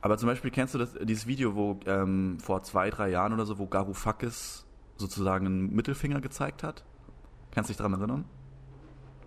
[0.00, 3.46] Aber zum Beispiel kennst du das, dieses Video, wo ähm, vor zwei, drei Jahren oder
[3.46, 4.64] so, wo Garufakis
[4.96, 6.82] sozusagen einen Mittelfinger gezeigt hat?
[7.52, 8.24] Kannst du dich daran erinnern?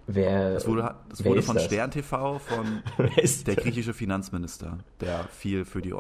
[0.07, 1.65] Wer, das wurde, das wurde von das?
[1.65, 2.83] Stern TV von
[3.47, 5.95] der griechische Finanzminister, der viel für die äh,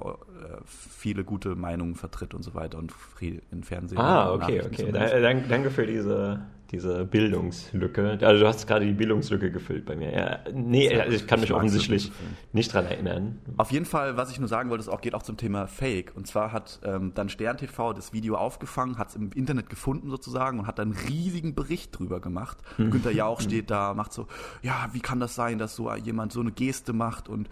[0.65, 3.99] viele gute Meinungen vertritt und so weiter und viel im Fernsehen.
[3.99, 4.91] Ah, okay, okay.
[4.91, 6.41] Da, danke für diese
[6.71, 8.17] diese Bildungslücke.
[8.21, 10.11] Also du hast gerade die Bildungslücke gefüllt bei mir.
[10.11, 12.11] Ja, nee, also ich kann mich offensichtlich
[12.53, 13.39] nicht dran erinnern.
[13.57, 16.13] Auf jeden Fall, was ich nur sagen wollte, es auch, geht auch zum Thema Fake.
[16.15, 20.09] Und zwar hat ähm, dann Stern TV das Video aufgefangen, hat es im Internet gefunden
[20.09, 22.57] sozusagen und hat dann einen riesigen Bericht drüber gemacht.
[22.77, 22.91] Hm.
[22.91, 24.27] Günther Jauch steht da, macht so,
[24.61, 27.49] ja, wie kann das sein, dass so jemand so eine Geste macht und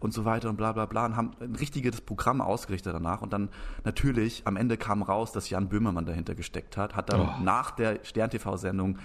[0.00, 3.22] und so weiter und bla bla bla und haben ein richtiges Programm ausgerichtet danach.
[3.22, 3.50] Und dann
[3.84, 7.42] natürlich am Ende kam raus, dass Jan Böhmermann dahinter gesteckt hat, hat dann oh.
[7.42, 8.98] nach der Stern-TV-Sendung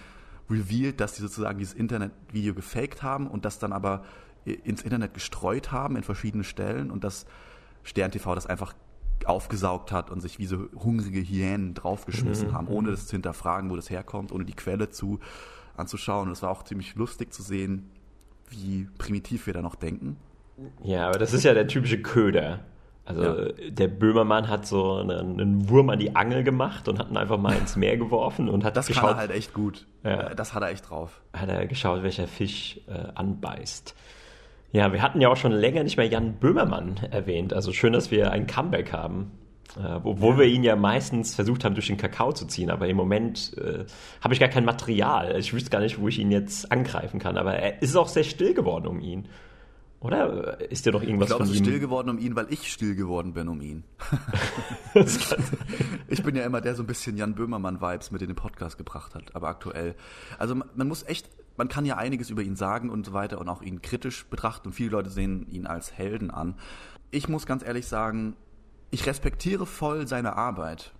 [0.50, 4.04] revealed, dass sie sozusagen dieses Internetvideo gefaked haben und das dann aber
[4.46, 7.26] ins Internet gestreut haben in verschiedene Stellen und dass
[7.84, 8.74] Stern TV das einfach
[9.26, 12.54] aufgesaugt hat und sich wie so hungrige Hyänen draufgeschmissen mhm.
[12.54, 15.20] haben, ohne das zu hinterfragen, wo das herkommt, ohne die Quelle zu
[15.78, 16.28] anzuschauen.
[16.28, 17.90] Und es war auch ziemlich lustig zu sehen,
[18.50, 20.18] wie primitiv wir da noch denken.
[20.84, 22.60] Ja, aber das ist ja der typische Köder.
[23.06, 23.52] Also ja.
[23.70, 27.38] der Böhmermann hat so einen, einen, Wurm an die Angel gemacht und hat ihn einfach
[27.38, 29.04] mal ins Meer geworfen und hat das geschaut.
[29.04, 29.86] Das kann er halt echt gut.
[30.04, 30.34] Ja.
[30.34, 31.22] Das hat er echt drauf.
[31.32, 33.96] Hat er geschaut, welcher Fisch äh, anbeißt.
[34.72, 37.54] Ja, wir hatten ja auch schon länger nicht mehr Jan Böhmermann erwähnt.
[37.54, 39.32] Also schön, dass wir ein Comeback haben.
[39.78, 40.40] Äh, obwohl ja.
[40.40, 42.72] wir ihn ja meistens versucht haben, durch den Kakao zu ziehen.
[42.72, 43.86] Aber im Moment äh,
[44.20, 45.38] habe ich gar kein Material.
[45.38, 47.38] Ich wüsste gar nicht, wo ich ihn jetzt angreifen kann.
[47.38, 49.28] Aber er ist auch sehr still geworden um ihn.
[50.06, 51.54] Oder ist dir doch irgendwas ich glaub, von ihm?
[51.54, 53.84] Ich glaube, still geworden um ihn, weil ich still geworden bin um ihn.
[56.08, 59.16] ich bin ja immer der so ein bisschen Jan Böhmermann-Vibes mit in den Podcast gebracht
[59.16, 59.36] hat.
[59.36, 59.96] Aber aktuell,
[60.38, 63.50] also man, muss echt, man kann ja einiges über ihn sagen und so weiter und
[63.50, 66.54] auch ihn kritisch betrachten und viele Leute sehen ihn als Helden an.
[67.10, 68.36] Ich muss ganz ehrlich sagen,
[68.92, 70.94] ich respektiere voll seine Arbeit.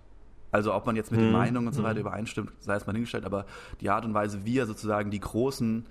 [0.50, 1.28] Also ob man jetzt mit hm.
[1.28, 2.06] den Meinungen und so weiter hm.
[2.06, 3.46] übereinstimmt, sei es mal hingestellt, aber
[3.80, 5.86] die Art und Weise, wie er sozusagen die Großen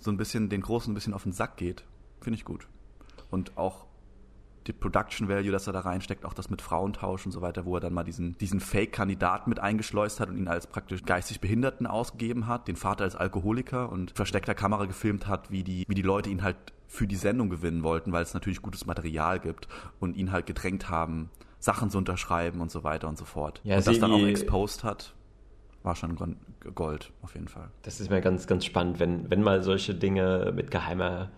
[0.00, 1.84] so ein bisschen, den Großen ein bisschen auf den Sack geht,
[2.20, 2.68] Finde ich gut.
[3.30, 3.86] Und auch
[4.68, 7.76] die Production Value, dass er da reinsteckt, auch das mit Frauentausch und so weiter, wo
[7.76, 11.86] er dann mal diesen, diesen Fake-Kandidaten mit eingeschleust hat und ihn als praktisch geistig Behinderten
[11.86, 16.02] ausgegeben hat, den Vater als Alkoholiker und versteckter Kamera gefilmt hat, wie die, wie die
[16.02, 19.68] Leute ihn halt für die Sendung gewinnen wollten, weil es natürlich gutes Material gibt
[20.00, 23.60] und ihn halt gedrängt haben, Sachen zu unterschreiben und so weiter und so fort.
[23.64, 25.14] Ja, und das dann auch exposed hat,
[25.82, 26.36] war schon
[26.74, 27.70] Gold, auf jeden Fall.
[27.82, 31.30] Das ist mir ganz, ganz spannend, wenn, wenn mal solche Dinge mit geheimer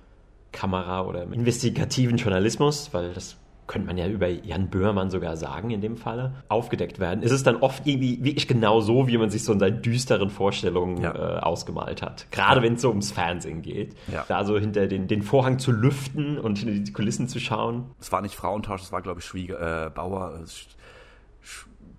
[0.53, 3.37] Kamera oder investigativen Journalismus, weil das
[3.71, 7.45] könnte man ja über Jan Böhmermann sogar sagen in dem Falle, aufgedeckt werden, ist es
[7.45, 11.15] dann oft irgendwie wirklich genau so, wie man sich so in seinen düsteren Vorstellungen ja.
[11.15, 12.27] äh, ausgemalt hat.
[12.33, 12.63] Gerade ja.
[12.65, 13.95] wenn es so ums Fernsehen geht.
[14.13, 14.25] Ja.
[14.27, 17.85] Da so hinter den, den Vorhang zu lüften und hinter die Kulissen zu schauen.
[18.01, 20.41] Es war nicht Frauentausch, es war, glaube ich, Schwieger, äh, Bauer.
[20.43, 20.47] Äh,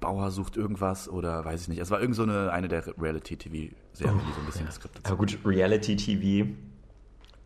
[0.02, 1.80] Bauer sucht irgendwas oder weiß ich nicht.
[1.80, 4.68] Es war irgend so eine, eine der Reality-TV-Serien, oh, die so ein bisschen ja.
[4.68, 5.08] geskriptet sind.
[5.08, 6.50] Aber gut, Reality-TV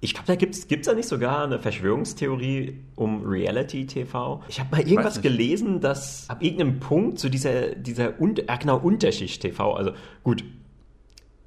[0.02, 4.44] ich glaube, da gibt es da nicht sogar eine Verschwörungstheorie um Reality-TV.
[4.48, 8.58] Ich habe mal irgendwas gelesen, dass ab irgendeinem Punkt zu so dieser, dieser Un äh,
[8.60, 9.92] genau, Unterschicht-TV, also
[10.24, 10.44] gut,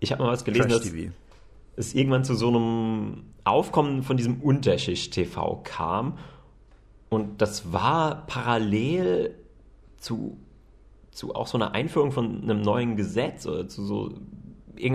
[0.00, 0.90] ich habe mal was gelesen, dass
[1.76, 6.18] es irgendwann zu so einem Aufkommen von diesem Unterschicht-TV kam.
[7.08, 9.34] Und das war parallel
[9.98, 10.36] zu,
[11.10, 14.14] zu auch so einer Einführung von einem neuen Gesetz oder zu so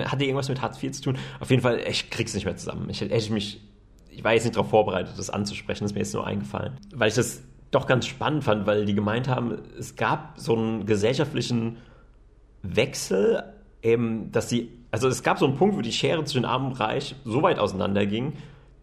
[0.05, 1.17] hatte irgendwas mit Hartz IV zu tun.
[1.39, 2.89] Auf jeden Fall, ich krieg's nicht mehr zusammen.
[2.89, 3.61] Ich hätte mich,
[4.09, 6.77] ich war jetzt nicht darauf vorbereitet, das anzusprechen, das ist mir jetzt nur eingefallen.
[6.93, 10.85] Weil ich das doch ganz spannend fand, weil die gemeint haben, es gab so einen
[10.85, 11.77] gesellschaftlichen
[12.61, 13.43] Wechsel,
[13.81, 16.79] eben, dass sie, also es gab so einen Punkt, wo die Schere zwischen Arm und
[16.79, 18.33] Reich so weit auseinanderging,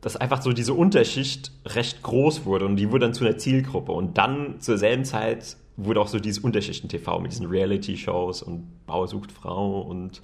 [0.00, 3.92] dass einfach so diese Unterschicht recht groß wurde und die wurde dann zu einer Zielgruppe.
[3.92, 9.08] Und dann zur selben Zeit wurde auch so dieses Unterschichten-TV mit diesen Reality-Shows und Bauer
[9.08, 10.20] sucht Frau und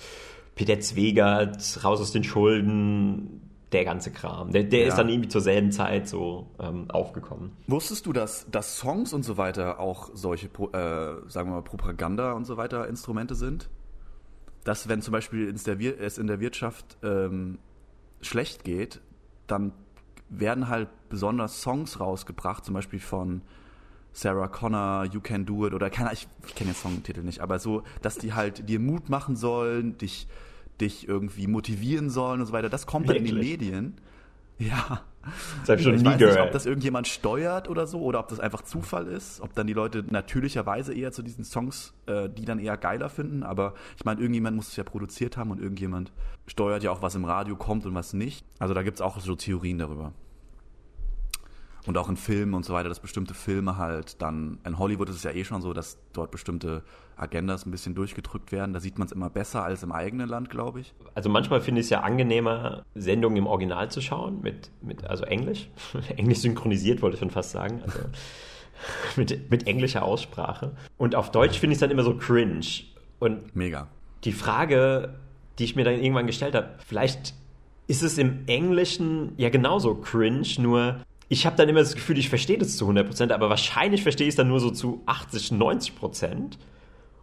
[0.56, 3.42] Peter Zwegert, raus aus den Schulden,
[3.72, 4.52] der ganze Kram.
[4.52, 4.86] Der, der ja.
[4.88, 7.52] ist dann irgendwie zur selben Zeit so ähm, aufgekommen.
[7.66, 12.32] Wusstest du, dass, dass Songs und so weiter auch solche, äh, sagen wir mal, Propaganda
[12.32, 13.68] und so weiter Instrumente sind?
[14.64, 17.58] Dass wenn zum Beispiel es in der Wirtschaft ähm,
[18.22, 19.00] schlecht geht,
[19.46, 19.72] dann
[20.28, 23.42] werden halt besonders Songs rausgebracht, zum Beispiel von
[24.16, 27.58] Sarah Connor, You Can Do It oder keine ich, ich kenne den Songtitel nicht, aber
[27.58, 30.26] so, dass die halt dir Mut machen sollen, dich,
[30.80, 32.70] dich irgendwie motivieren sollen und so weiter.
[32.70, 34.00] Das kommt dann in die Medien.
[34.58, 35.02] Ja.
[35.60, 36.36] Das habe ich schon ich nie weiß gehört.
[36.36, 39.66] Nicht, ob das irgendjemand steuert oder so oder ob das einfach Zufall ist, ob dann
[39.66, 43.42] die Leute natürlicherweise eher zu diesen Songs, äh, die dann eher geiler finden.
[43.42, 46.10] Aber ich meine, irgendjemand muss es ja produziert haben und irgendjemand
[46.46, 48.46] steuert ja auch, was im Radio kommt und was nicht.
[48.58, 50.12] Also da gibt es auch so Theorien darüber.
[51.86, 55.16] Und auch in Filmen und so weiter, dass bestimmte Filme halt dann, in Hollywood ist
[55.16, 56.82] es ja eh schon so, dass dort bestimmte
[57.16, 58.74] Agendas ein bisschen durchgedrückt werden.
[58.74, 60.94] Da sieht man es immer besser als im eigenen Land, glaube ich.
[61.14, 65.24] Also manchmal finde ich es ja angenehmer, Sendungen im Original zu schauen, mit, mit also
[65.24, 65.68] Englisch.
[66.16, 67.80] Englisch synchronisiert, wollte ich schon fast sagen.
[67.84, 68.00] Also
[69.16, 70.72] mit, mit englischer Aussprache.
[70.98, 72.66] Und auf Deutsch finde ich es dann immer so cringe.
[73.20, 73.86] Und Mega.
[74.24, 75.14] Die Frage,
[75.58, 76.70] die ich mir dann irgendwann gestellt habe.
[76.86, 77.34] Vielleicht
[77.86, 80.96] ist es im Englischen ja genauso cringe, nur
[81.28, 84.32] ich habe dann immer das Gefühl, ich verstehe das zu 100%, aber wahrscheinlich verstehe ich
[84.32, 86.56] es dann nur so zu 80, 90%.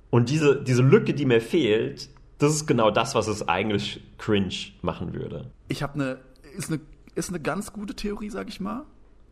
[0.10, 4.54] Und diese, diese Lücke, die mir fehlt, das ist genau das, was es eigentlich cringe
[4.82, 5.52] machen würde.
[5.70, 6.20] Ich habe eine,
[6.56, 6.82] ist eine,
[7.16, 8.84] ist eine ganz gute Theorie, sag ich mal.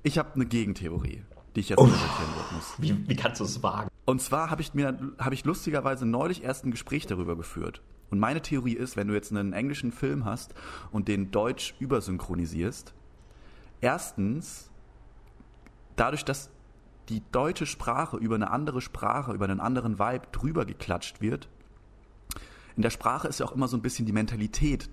[0.04, 1.22] Ich habe eine Gegentheorie,
[1.56, 1.84] die ich jetzt oh.
[1.84, 2.74] präsentieren muss.
[2.78, 3.90] Wie, wie kannst du es wagen?
[4.06, 7.82] Und zwar habe ich mir, habe ich lustigerweise neulich erst ein Gespräch darüber geführt.
[8.10, 10.54] Und meine Theorie ist, wenn du jetzt einen englischen Film hast
[10.92, 12.94] und den deutsch übersynchronisierst,
[13.82, 14.70] erstens,
[15.96, 16.50] dadurch, dass
[17.10, 21.50] die deutsche Sprache über eine andere Sprache, über einen anderen Vibe drüber geklatscht wird,
[22.76, 24.90] in der Sprache ist ja auch immer so ein bisschen die Mentalität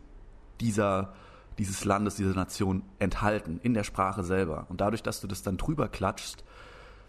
[0.61, 1.15] dieser,
[1.59, 4.67] dieses Landes, dieser Nation enthalten, in der Sprache selber.
[4.69, 6.43] Und dadurch, dass du das dann drüber klatschst,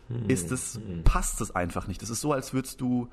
[0.10, 0.30] hm.
[0.30, 1.04] ist es, hm.
[1.04, 2.02] passt es einfach nicht.
[2.02, 3.08] Das ist so, als würdest du,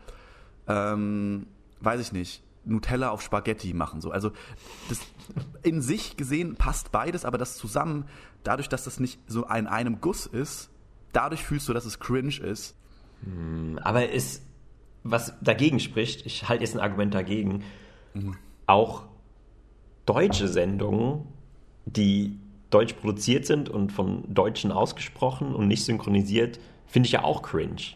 [0.66, 1.46] ähm,
[1.80, 4.00] weiß ich nicht, Nutella auf Spaghetti machen.
[4.00, 4.10] So.
[4.10, 4.32] Also
[4.88, 5.00] das
[5.62, 8.06] in sich gesehen passt beides, aber das zusammen,
[8.42, 10.70] dadurch, dass das nicht so in einem Guss ist,
[11.12, 12.76] dadurch fühlst du, dass es cringe ist.
[13.24, 14.42] Hm, aber ist,
[15.02, 17.64] was dagegen spricht, ich halte jetzt ein Argument dagegen,
[18.14, 18.36] mhm.
[18.66, 19.04] auch
[20.04, 21.26] deutsche Sendungen,
[21.86, 22.38] die
[22.70, 27.94] deutsch produziert sind und von Deutschen ausgesprochen und nicht synchronisiert, finde ich ja auch cringe.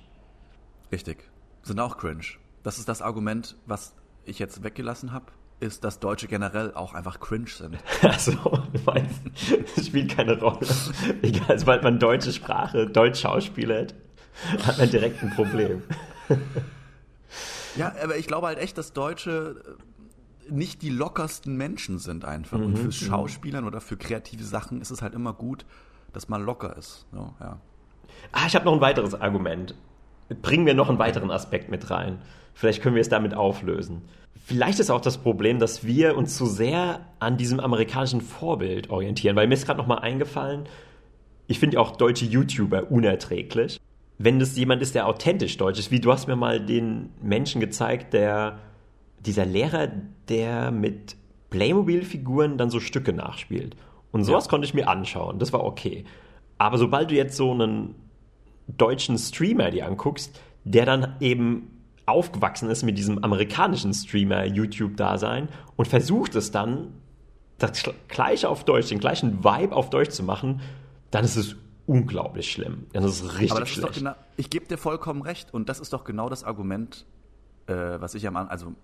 [0.93, 1.29] Richtig,
[1.63, 2.25] sind auch cringe.
[2.63, 5.27] Das ist das Argument, was ich jetzt weggelassen habe,
[5.61, 7.77] ist, dass Deutsche generell auch einfach cringe sind.
[8.03, 8.33] Also,
[9.77, 10.67] das spielt keine Rolle.
[11.23, 13.95] Egal, sobald man deutsche Sprache, Deutsch schauspielert,
[14.65, 15.83] hat man direkt ein Problem.
[17.77, 19.63] Ja, aber ich glaube halt echt, dass Deutsche
[20.49, 22.59] äh, nicht die lockersten Menschen sind einfach.
[22.59, 22.65] Mhm.
[22.65, 23.07] Und fürs mhm.
[23.07, 25.65] Schauspielern oder für kreative Sachen ist es halt immer gut,
[26.13, 27.07] dass man locker ist.
[27.13, 27.61] So, ja.
[28.33, 29.75] Ah, ich habe noch ein weiteres Argument.
[30.43, 32.21] Bringen wir noch einen weiteren Aspekt mit rein.
[32.61, 34.03] Vielleicht können wir es damit auflösen.
[34.45, 39.35] Vielleicht ist auch das Problem, dass wir uns zu sehr an diesem amerikanischen Vorbild orientieren,
[39.35, 40.65] weil mir ist gerade nochmal eingefallen,
[41.47, 43.81] ich finde auch deutsche YouTuber unerträglich.
[44.19, 47.63] Wenn das jemand ist, der authentisch deutsch ist, wie du hast mir mal den Menschen
[47.63, 48.59] gezeigt, der,
[49.21, 49.89] dieser Lehrer,
[50.29, 51.17] der mit
[51.49, 53.75] Playmobil-Figuren dann so Stücke nachspielt.
[54.13, 54.51] Und sowas ja.
[54.51, 56.05] konnte ich mir anschauen, das war okay.
[56.59, 57.95] Aber sobald du jetzt so einen
[58.69, 61.80] deutschen Streamer dir anguckst, der dann eben
[62.11, 66.95] aufgewachsen ist mit diesem amerikanischen Streamer-YouTube-Dasein und versucht es dann,
[67.59, 70.61] das gleiche auf Deutsch, den gleichen Vibe auf Deutsch zu machen,
[71.11, 72.87] dann ist es unglaublich schlimm.
[72.93, 73.89] Dann ist es richtig Aber das schlecht.
[73.89, 77.05] Ist doch genau, ich gebe dir vollkommen recht und das ist doch genau das Argument,
[77.67, 78.75] äh, was ich am Anfang, also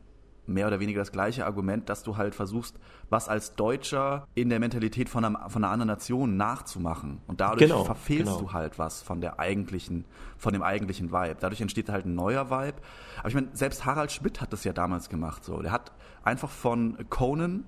[0.46, 2.78] mehr oder weniger das gleiche Argument, dass du halt versuchst,
[3.10, 7.20] was als Deutscher in der Mentalität von einer, von einer anderen Nation nachzumachen.
[7.26, 8.40] Und dadurch genau, verfehlst genau.
[8.40, 10.04] du halt was von der eigentlichen,
[10.36, 11.36] von dem eigentlichen Vibe.
[11.40, 12.78] Dadurch entsteht halt ein neuer Vibe.
[13.18, 15.44] Aber ich meine, selbst Harald Schmidt hat das ja damals gemacht.
[15.44, 15.92] So, der hat
[16.24, 17.64] einfach von Conan,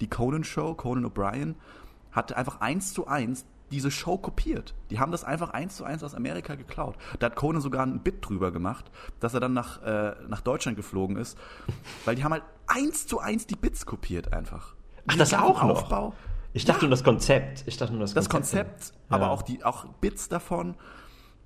[0.00, 1.54] die Conan Show, Conan O'Brien,
[2.12, 4.74] hat einfach eins zu eins diese Show kopiert.
[4.90, 6.96] Die haben das einfach eins zu eins aus Amerika geklaut.
[7.18, 10.76] Da hat Conan sogar ein Bit drüber gemacht, dass er dann nach, äh, nach Deutschland
[10.76, 11.38] geflogen ist,
[12.04, 14.74] weil die haben halt eins zu eins die Bits kopiert einfach.
[15.06, 15.82] Ach, das auch noch?
[15.82, 16.14] Aufbau.
[16.52, 16.84] Ich dachte ja.
[16.84, 17.64] nur das Konzept.
[17.66, 18.26] Ich dachte nur das Konzept.
[18.26, 19.30] Das Konzept, aber ja.
[19.30, 20.76] auch die auch Bits davon.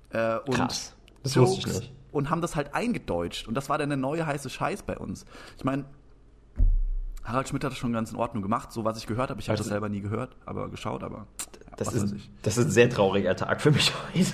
[0.09, 0.95] Äh, und Krass.
[1.23, 1.93] Das Jokes wusste ich nicht.
[2.11, 3.47] Und haben das halt eingedeutscht.
[3.47, 5.25] Und das war dann der neue heiße Scheiß bei uns.
[5.57, 5.85] Ich meine,
[7.23, 9.39] Harald Schmidt hat das schon ganz in Ordnung gemacht, so was ich gehört habe.
[9.39, 11.27] Ich habe also, das selber nie gehört, aber geschaut, aber
[11.77, 14.33] das, ist, das ist ein sehr trauriger Tag für mich heute.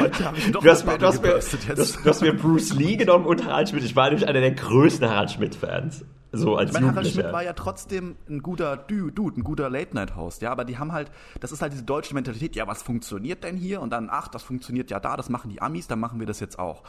[0.00, 1.38] Heute habe ich doch du hast, mir, du, hast mir,
[1.74, 3.84] du hast mir Bruce Lee genommen und Harald Schmidt.
[3.84, 6.04] Ich war nämlich einer der größten Harald Schmidt-Fans.
[6.32, 10.42] So als ich meine, Harald Schmidt war ja trotzdem ein guter Dude, ein guter Late-Night-Host,
[10.42, 13.56] ja, aber die haben halt, das ist halt diese deutsche Mentalität, ja, was funktioniert denn
[13.56, 13.80] hier?
[13.80, 16.40] Und dann, ach, das funktioniert ja da, das machen die Amis, dann machen wir das
[16.40, 16.82] jetzt auch.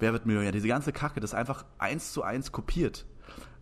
[0.00, 0.50] Wer wird Millionär?
[0.50, 3.04] Diese ganze Kacke, das ist einfach eins zu eins kopiert.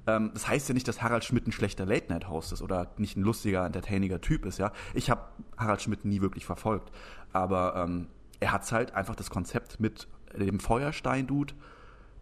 [0.08, 3.22] Ähm, das heißt ja nicht, dass Harald Schmidt ein schlechter Late-Night-Host ist oder nicht ein
[3.22, 4.72] lustiger, entertainiger Typ ist, ja.
[4.94, 5.20] Ich habe
[5.58, 6.90] Harald Schmidt nie wirklich verfolgt,
[7.32, 8.06] aber ähm,
[8.40, 11.52] er hat halt einfach das Konzept mit dem Feuerstein-Dude,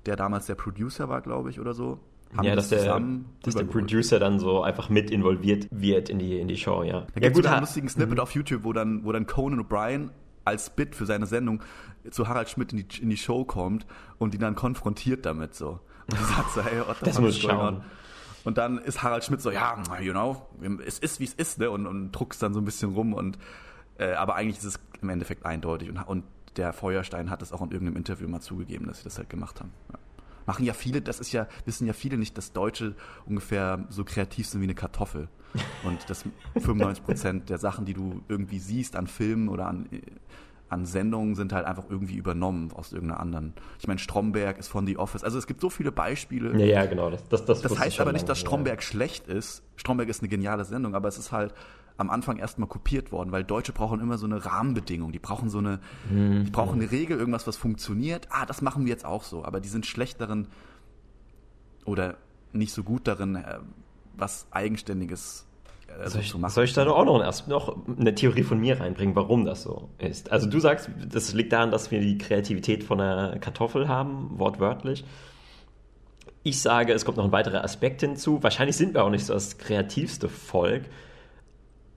[0.04, 2.00] der damals der Producer war, glaube ich, oder so.
[2.42, 3.00] ja, dass, der,
[3.42, 7.06] dass der Producer dann so einfach mit involviert wird in die, in die Show, ja.
[7.14, 8.20] Da gibt es einen lustigen Snippet mhm.
[8.20, 10.10] auf YouTube, wo dann, wo dann Conan O'Brien
[10.44, 11.62] als Bit für seine Sendung
[12.10, 13.86] zu Harald Schmidt in die, in die Show kommt
[14.18, 15.80] und ihn dann konfrontiert damit so.
[16.10, 17.82] Und sagt so, hey, what the das muss schauen.
[18.44, 20.46] Und dann ist Harald Schmidt so, ja, you know,
[20.86, 21.68] es ist wie es ist, ne?
[21.68, 23.38] Und, und druckst dann so ein bisschen rum und
[23.98, 26.22] äh, aber eigentlich ist es im Endeffekt eindeutig und, und
[26.56, 29.60] der Feuerstein hat es auch in irgendeinem Interview mal zugegeben, dass sie das halt gemacht
[29.60, 29.72] haben.
[29.92, 29.98] Ja.
[30.46, 32.94] Machen ja viele, das ist ja, wissen ja viele nicht, dass Deutsche
[33.26, 35.28] ungefähr so kreativ sind wie eine Kartoffel.
[35.82, 39.88] Und dass 95 Prozent der Sachen, die du irgendwie siehst an Filmen oder an
[40.68, 43.54] an Sendungen sind halt einfach irgendwie übernommen aus irgendeiner anderen.
[43.78, 45.22] Ich meine, Stromberg ist von The Office.
[45.22, 46.58] Also es gibt so viele Beispiele.
[46.58, 47.10] Ja, ja genau.
[47.10, 48.82] Das, das, das, das heißt aber nicht, dass Stromberg ja.
[48.82, 49.62] schlecht ist.
[49.76, 51.54] Stromberg ist eine geniale Sendung, aber es ist halt
[51.98, 55.12] am Anfang erstmal kopiert worden, weil Deutsche brauchen immer so eine Rahmenbedingung.
[55.12, 56.44] Die brauchen so eine, mhm.
[56.44, 58.28] die brauchen eine Regel, irgendwas, was funktioniert.
[58.30, 59.44] Ah, das machen wir jetzt auch so.
[59.44, 60.48] Aber die sind schlecht darin
[61.84, 62.16] oder
[62.52, 63.60] nicht so gut darin, äh,
[64.16, 65.45] was Eigenständiges
[66.02, 69.14] äh, soll ich, soll ich da auch noch, erst noch eine Theorie von mir reinbringen,
[69.14, 70.32] warum das so ist?
[70.32, 75.04] Also du sagst, das liegt daran, dass wir die Kreativität von einer Kartoffel haben, wortwörtlich.
[76.42, 78.42] Ich sage, es kommt noch ein weiterer Aspekt hinzu.
[78.42, 80.84] Wahrscheinlich sind wir auch nicht so das kreativste Volk.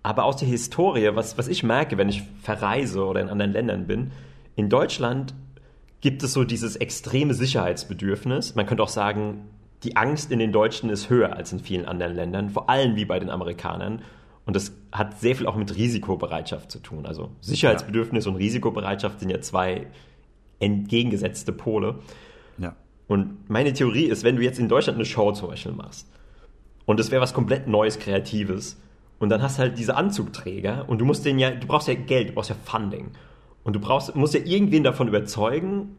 [0.02, 3.86] Aber aus der Historie, was, was ich merke, wenn ich verreise oder in anderen Ländern
[3.86, 4.12] bin,
[4.56, 5.36] in Deutschland
[6.02, 8.56] gibt es so dieses extreme Sicherheitsbedürfnis.
[8.56, 9.50] Man könnte auch sagen,
[9.84, 13.06] die Angst in den Deutschen ist höher als in vielen anderen Ländern, vor allem wie
[13.06, 14.02] bei den Amerikanern.
[14.46, 17.06] Und das hat sehr viel auch mit Risikobereitschaft zu tun.
[17.06, 18.32] Also Sicherheitsbedürfnis ja.
[18.32, 19.88] und Risikobereitschaft sind ja zwei
[20.60, 22.00] entgegengesetzte Pole.
[22.58, 22.76] Ja.
[23.08, 26.10] Und meine Theorie ist, wenn du jetzt in Deutschland eine Show zum Beispiel machst
[26.86, 28.78] und es wäre was komplett Neues, Kreatives
[29.20, 31.94] und dann hast du halt diese Anzugträger und du musst den ja, du brauchst ja
[31.94, 33.12] Geld, du brauchst ja Funding
[33.64, 35.96] und du brauchst, musst ja irgendwen davon überzeugen,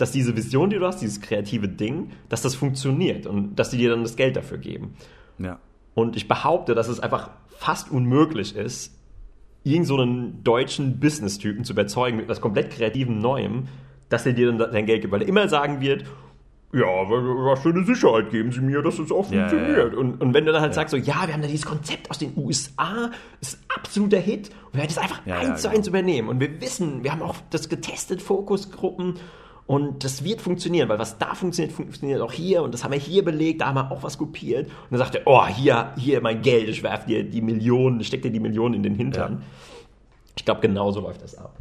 [0.00, 3.76] dass diese Vision, die du hast, dieses kreative Ding, dass das funktioniert und dass die
[3.76, 4.94] dir dann das Geld dafür geben.
[5.38, 5.58] Ja.
[5.94, 8.96] Und ich behaupte, dass es einfach fast unmöglich ist,
[9.64, 13.68] irgendeinen so deutschen Business-Typen zu überzeugen mit etwas komplett kreativem Neuem,
[14.08, 16.04] dass er dir dann dein Geld gibt, weil er immer sagen wird,
[16.72, 19.76] ja, was für eine Sicherheit geben Sie mir, dass es auch funktioniert.
[19.76, 19.98] Ja, ja.
[19.98, 22.18] Und, und wenn du dann halt sagst, so, ja, wir haben da dieses Konzept aus
[22.18, 25.98] den USA, ist ein absoluter Hit, und wir werden das einfach eins zu eins genau.
[25.98, 26.28] übernehmen.
[26.28, 29.14] Und wir wissen, wir haben auch das getestet, Fokusgruppen,
[29.70, 32.64] und das wird funktionieren, weil was da funktioniert, funktioniert auch hier.
[32.64, 34.66] Und das haben wir hier belegt, da haben wir auch was kopiert.
[34.66, 38.08] Und dann sagt er, oh, hier, hier mein Geld, ich werfe dir die Millionen, ich
[38.08, 39.34] stecke dir die Millionen in den Hintern.
[39.34, 39.46] Ja.
[40.34, 41.56] Ich glaube, genauso läuft das ab.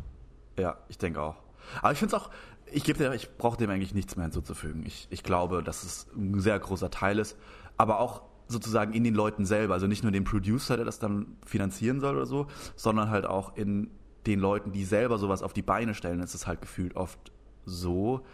[0.57, 1.35] Ja, ich denke auch.
[1.83, 2.31] Aber ich finde es auch,
[2.71, 4.87] ich gebe dir, ich brauche dem eigentlich nichts mehr hinzuzufügen.
[4.87, 7.37] Ich, ich glaube, dass es ein sehr großer Teil ist.
[7.77, 9.75] Aber auch sozusagen in den Leuten selber.
[9.75, 13.55] Also nicht nur den Producer, der das dann finanzieren soll oder so, sondern halt auch
[13.55, 13.91] in
[14.25, 17.31] den Leuten, die selber sowas auf die Beine stellen, ist es halt gefühlt oft
[17.69, 18.25] so.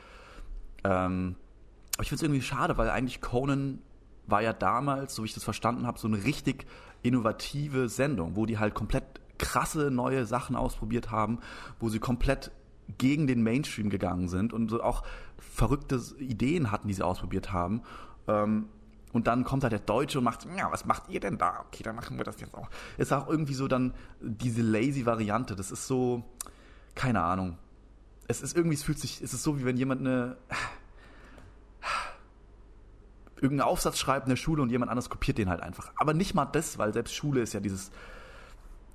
[0.84, 1.36] Ähm,
[1.96, 3.80] aber ich finde es irgendwie schade, weil eigentlich Conan
[4.28, 6.66] war ja damals, so wie ich das verstanden habe, so eine richtig
[7.04, 9.04] innovative Sendung, wo die halt komplett
[9.38, 11.40] krasse neue Sachen ausprobiert haben,
[11.80, 12.52] wo sie komplett
[12.98, 15.04] gegen den Mainstream gegangen sind und so auch
[15.38, 17.82] verrückte Ideen hatten, die sie ausprobiert haben.
[18.28, 18.68] Ähm,
[19.14, 21.64] und dann kommt halt der Deutsche und macht, ja, was macht ihr denn da?
[21.68, 22.70] Okay, dann machen wir das jetzt auch.
[22.98, 25.56] Ist auch irgendwie so dann diese lazy Variante.
[25.56, 26.24] Das ist so,
[26.96, 27.58] keine Ahnung
[28.28, 30.38] es ist irgendwie, es fühlt sich, es ist so, wie wenn jemand eine
[33.46, 35.92] irgendeinen Aufsatz schreibt in der Schule und jemand anderes kopiert den halt einfach.
[35.98, 37.92] Aber nicht mal das, weil selbst Schule ist ja dieses,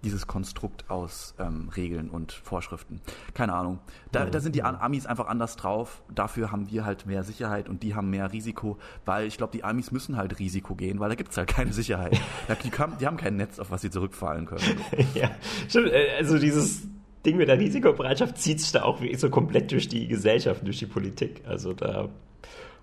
[0.03, 3.01] dieses Konstrukt aus ähm, Regeln und Vorschriften.
[3.35, 3.81] Keine Ahnung.
[4.13, 6.03] Da, da sind die Amis einfach anders drauf.
[6.13, 9.63] Dafür haben wir halt mehr Sicherheit und die haben mehr Risiko, weil ich glaube, die
[9.63, 12.19] Amis müssen halt Risiko gehen, weil da gibt es halt keine Sicherheit.
[12.65, 14.81] die, kann, die haben kein Netz, auf was sie zurückfallen können.
[15.15, 15.31] ja,
[15.69, 15.89] stimmt.
[15.89, 16.89] Äh, also dieses
[17.25, 20.87] Ding mit der Risikobereitschaft zieht sich da auch so komplett durch die Gesellschaft, durch die
[20.87, 21.43] Politik.
[21.47, 22.09] Also da,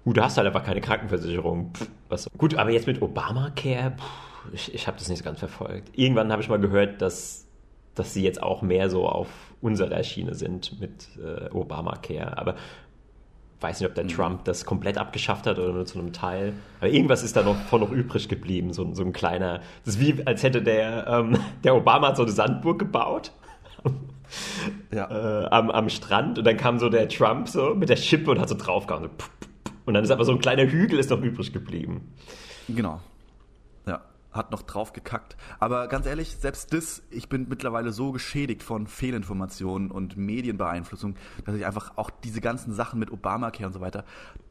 [0.03, 1.71] gut, du hast halt einfach keine Krankenversicherung.
[1.73, 5.89] Pff, was, gut, aber jetzt mit Obamacare, pff, ich, ich habe das nicht ganz verfolgt.
[5.97, 7.47] Irgendwann habe ich mal gehört, dass,
[7.95, 9.27] dass sie jetzt auch mehr so auf
[9.59, 12.37] unserer Schiene sind mit äh, Obamacare.
[12.37, 12.55] Aber
[13.59, 14.09] weiß nicht, ob der mhm.
[14.09, 16.53] Trump das komplett abgeschafft hat oder nur zu einem Teil.
[16.79, 19.61] Aber irgendwas ist da noch von noch übrig geblieben, so, so ein kleiner.
[19.83, 23.31] Das ist wie, als hätte der, ähm, der Obama so eine Sandburg gebaut
[24.91, 25.09] ja.
[25.43, 28.39] äh, am, am Strand und dann kam so der Trump so mit der Schippe und
[28.39, 29.03] hat so draufgehauen.
[29.03, 29.09] So,
[29.85, 32.13] und dann ist aber so ein kleiner Hügel ist noch übrig geblieben.
[32.67, 32.99] Genau.
[33.85, 34.01] Ja,
[34.31, 35.37] hat noch drauf gekackt.
[35.59, 41.15] Aber ganz ehrlich, selbst das, ich bin mittlerweile so geschädigt von Fehlinformationen und Medienbeeinflussung,
[41.45, 44.03] dass ich einfach auch diese ganzen Sachen mit Obamacare und so weiter,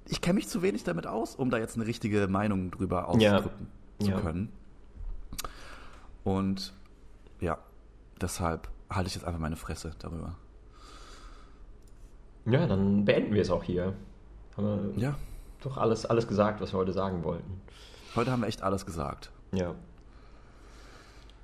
[0.08, 3.68] ich kenne mich zu wenig damit aus, um da jetzt eine richtige Meinung drüber ausdrücken
[3.98, 4.06] ja.
[4.06, 4.20] zu ja.
[4.20, 4.52] können.
[6.24, 6.72] Und
[7.40, 7.58] ja,
[8.20, 10.36] deshalb halte ich jetzt einfach meine Fresse darüber.
[12.44, 13.94] Ja, dann beenden wir es auch hier.
[14.56, 15.14] Haben wir ja.
[15.62, 17.60] doch alles, alles gesagt, was wir heute sagen wollten.
[18.14, 19.30] Heute haben wir echt alles gesagt.
[19.52, 19.74] Ja.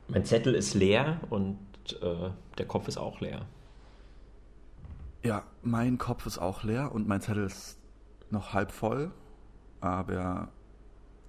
[0.08, 1.58] Mein Zettel ist leer und
[2.00, 3.46] äh, der Kopf ist auch leer.
[5.22, 7.78] Ja, mein Kopf ist auch leer und mein Zettel ist
[8.30, 9.10] noch halb voll.
[9.80, 10.48] Aber wir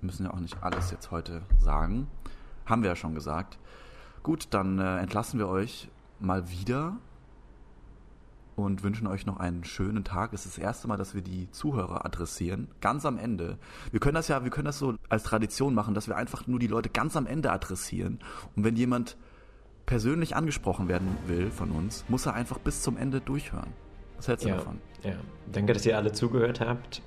[0.02, 2.08] müssen ja auch nicht alles jetzt heute sagen.
[2.66, 3.58] Haben wir ja schon gesagt.
[4.22, 5.90] Gut, dann äh, entlassen wir euch
[6.20, 6.98] mal wieder
[8.56, 10.34] und wünschen euch noch einen schönen Tag.
[10.34, 13.58] Es ist das erste Mal, dass wir die Zuhörer adressieren, ganz am Ende.
[13.92, 16.60] Wir können das ja, wir können das so als Tradition machen, dass wir einfach nur
[16.60, 18.20] die Leute ganz am Ende adressieren.
[18.56, 19.18] Und wenn jemand
[19.86, 23.74] persönlich angesprochen werden will von uns, muss er einfach bis zum Ende durchhören.
[24.18, 24.80] Was hältst du ja, davon?
[25.04, 25.16] Ja,
[25.52, 27.02] danke, dass ihr alle zugehört habt.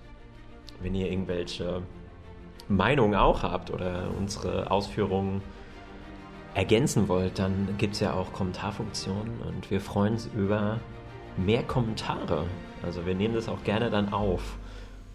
[0.83, 1.83] Wenn ihr irgendwelche
[2.69, 5.41] Meinungen auch habt oder unsere Ausführungen
[6.57, 10.81] ergänzen wollt, dann gibt es ja auch Kommentarfunktionen und wir freuen uns über
[11.37, 12.47] mehr Kommentare.
[12.83, 14.57] Also wir nehmen das auch gerne dann auf,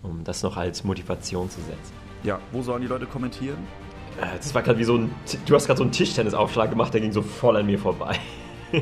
[0.03, 1.93] um das noch als Motivation zu setzen.
[2.23, 3.57] Ja, wo sollen die Leute kommentieren?
[4.19, 5.11] Äh, das war gerade wie so ein.
[5.47, 8.19] Du hast gerade so einen Tischtennisaufschlag gemacht, der ging so voll an mir vorbei.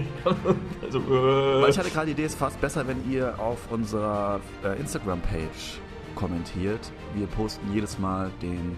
[0.84, 1.62] also, äh.
[1.62, 4.78] Weil ich hatte gerade die Idee, es ist fast besser, wenn ihr auf unserer äh,
[4.80, 5.80] Instagram-Page
[6.16, 6.92] kommentiert.
[7.16, 8.78] Wir posten jedes Mal den,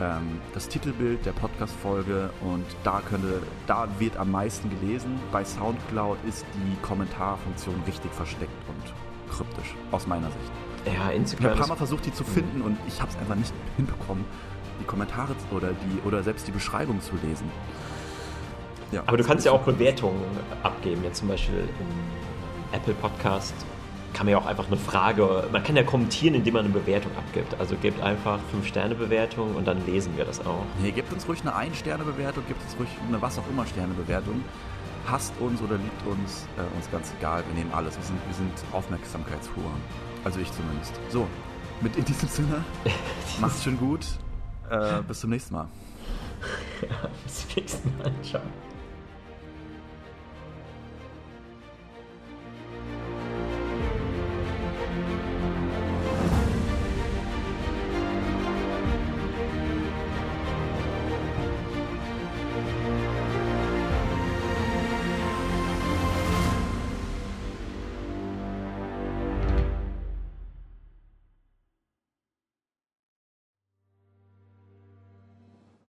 [0.00, 5.18] ähm, das Titelbild der Podcast-Folge und da, könnte, da wird am meisten gelesen.
[5.32, 10.94] Bei Soundcloud ist die Kommentarfunktion richtig versteckt und kryptisch, aus meiner Sicht.
[10.94, 11.20] Ja, Instagram.
[11.20, 13.52] Ich habe ein paar Mal versucht, die zu finden und ich habe es einfach nicht
[13.76, 14.24] hinbekommen,
[14.80, 17.50] die Kommentare oder, die, oder selbst die Beschreibung zu lesen.
[18.92, 20.22] Ja, Aber du kannst ja auch Bewertungen
[20.62, 23.54] abgeben, jetzt zum Beispiel im Apple Podcast
[24.12, 27.12] kann man ja auch einfach eine Frage, man kann ja kommentieren, indem man eine Bewertung
[27.16, 27.58] abgibt.
[27.60, 30.64] Also gebt einfach 5-Sterne-Bewertung und dann lesen wir das auch.
[30.82, 34.42] Nee, gebt uns ruhig eine 1-Sterne-Bewertung, gebt uns ruhig eine was auch immer Sterne-Bewertung.
[35.06, 37.96] Hasst uns oder liebt uns, äh, uns ganz egal, wir nehmen alles.
[37.96, 39.80] Wir sind, wir sind Aufmerksamkeitshuren.
[40.24, 40.92] Also ich zumindest.
[41.08, 41.26] So,
[41.80, 42.64] mit in diesem Sinne,
[43.40, 44.06] macht's schön gut.
[44.70, 45.68] Äh, bis zum nächsten Mal.
[46.80, 48.12] Ja, bis zum nächsten Mal.
[48.22, 48.42] Ciao.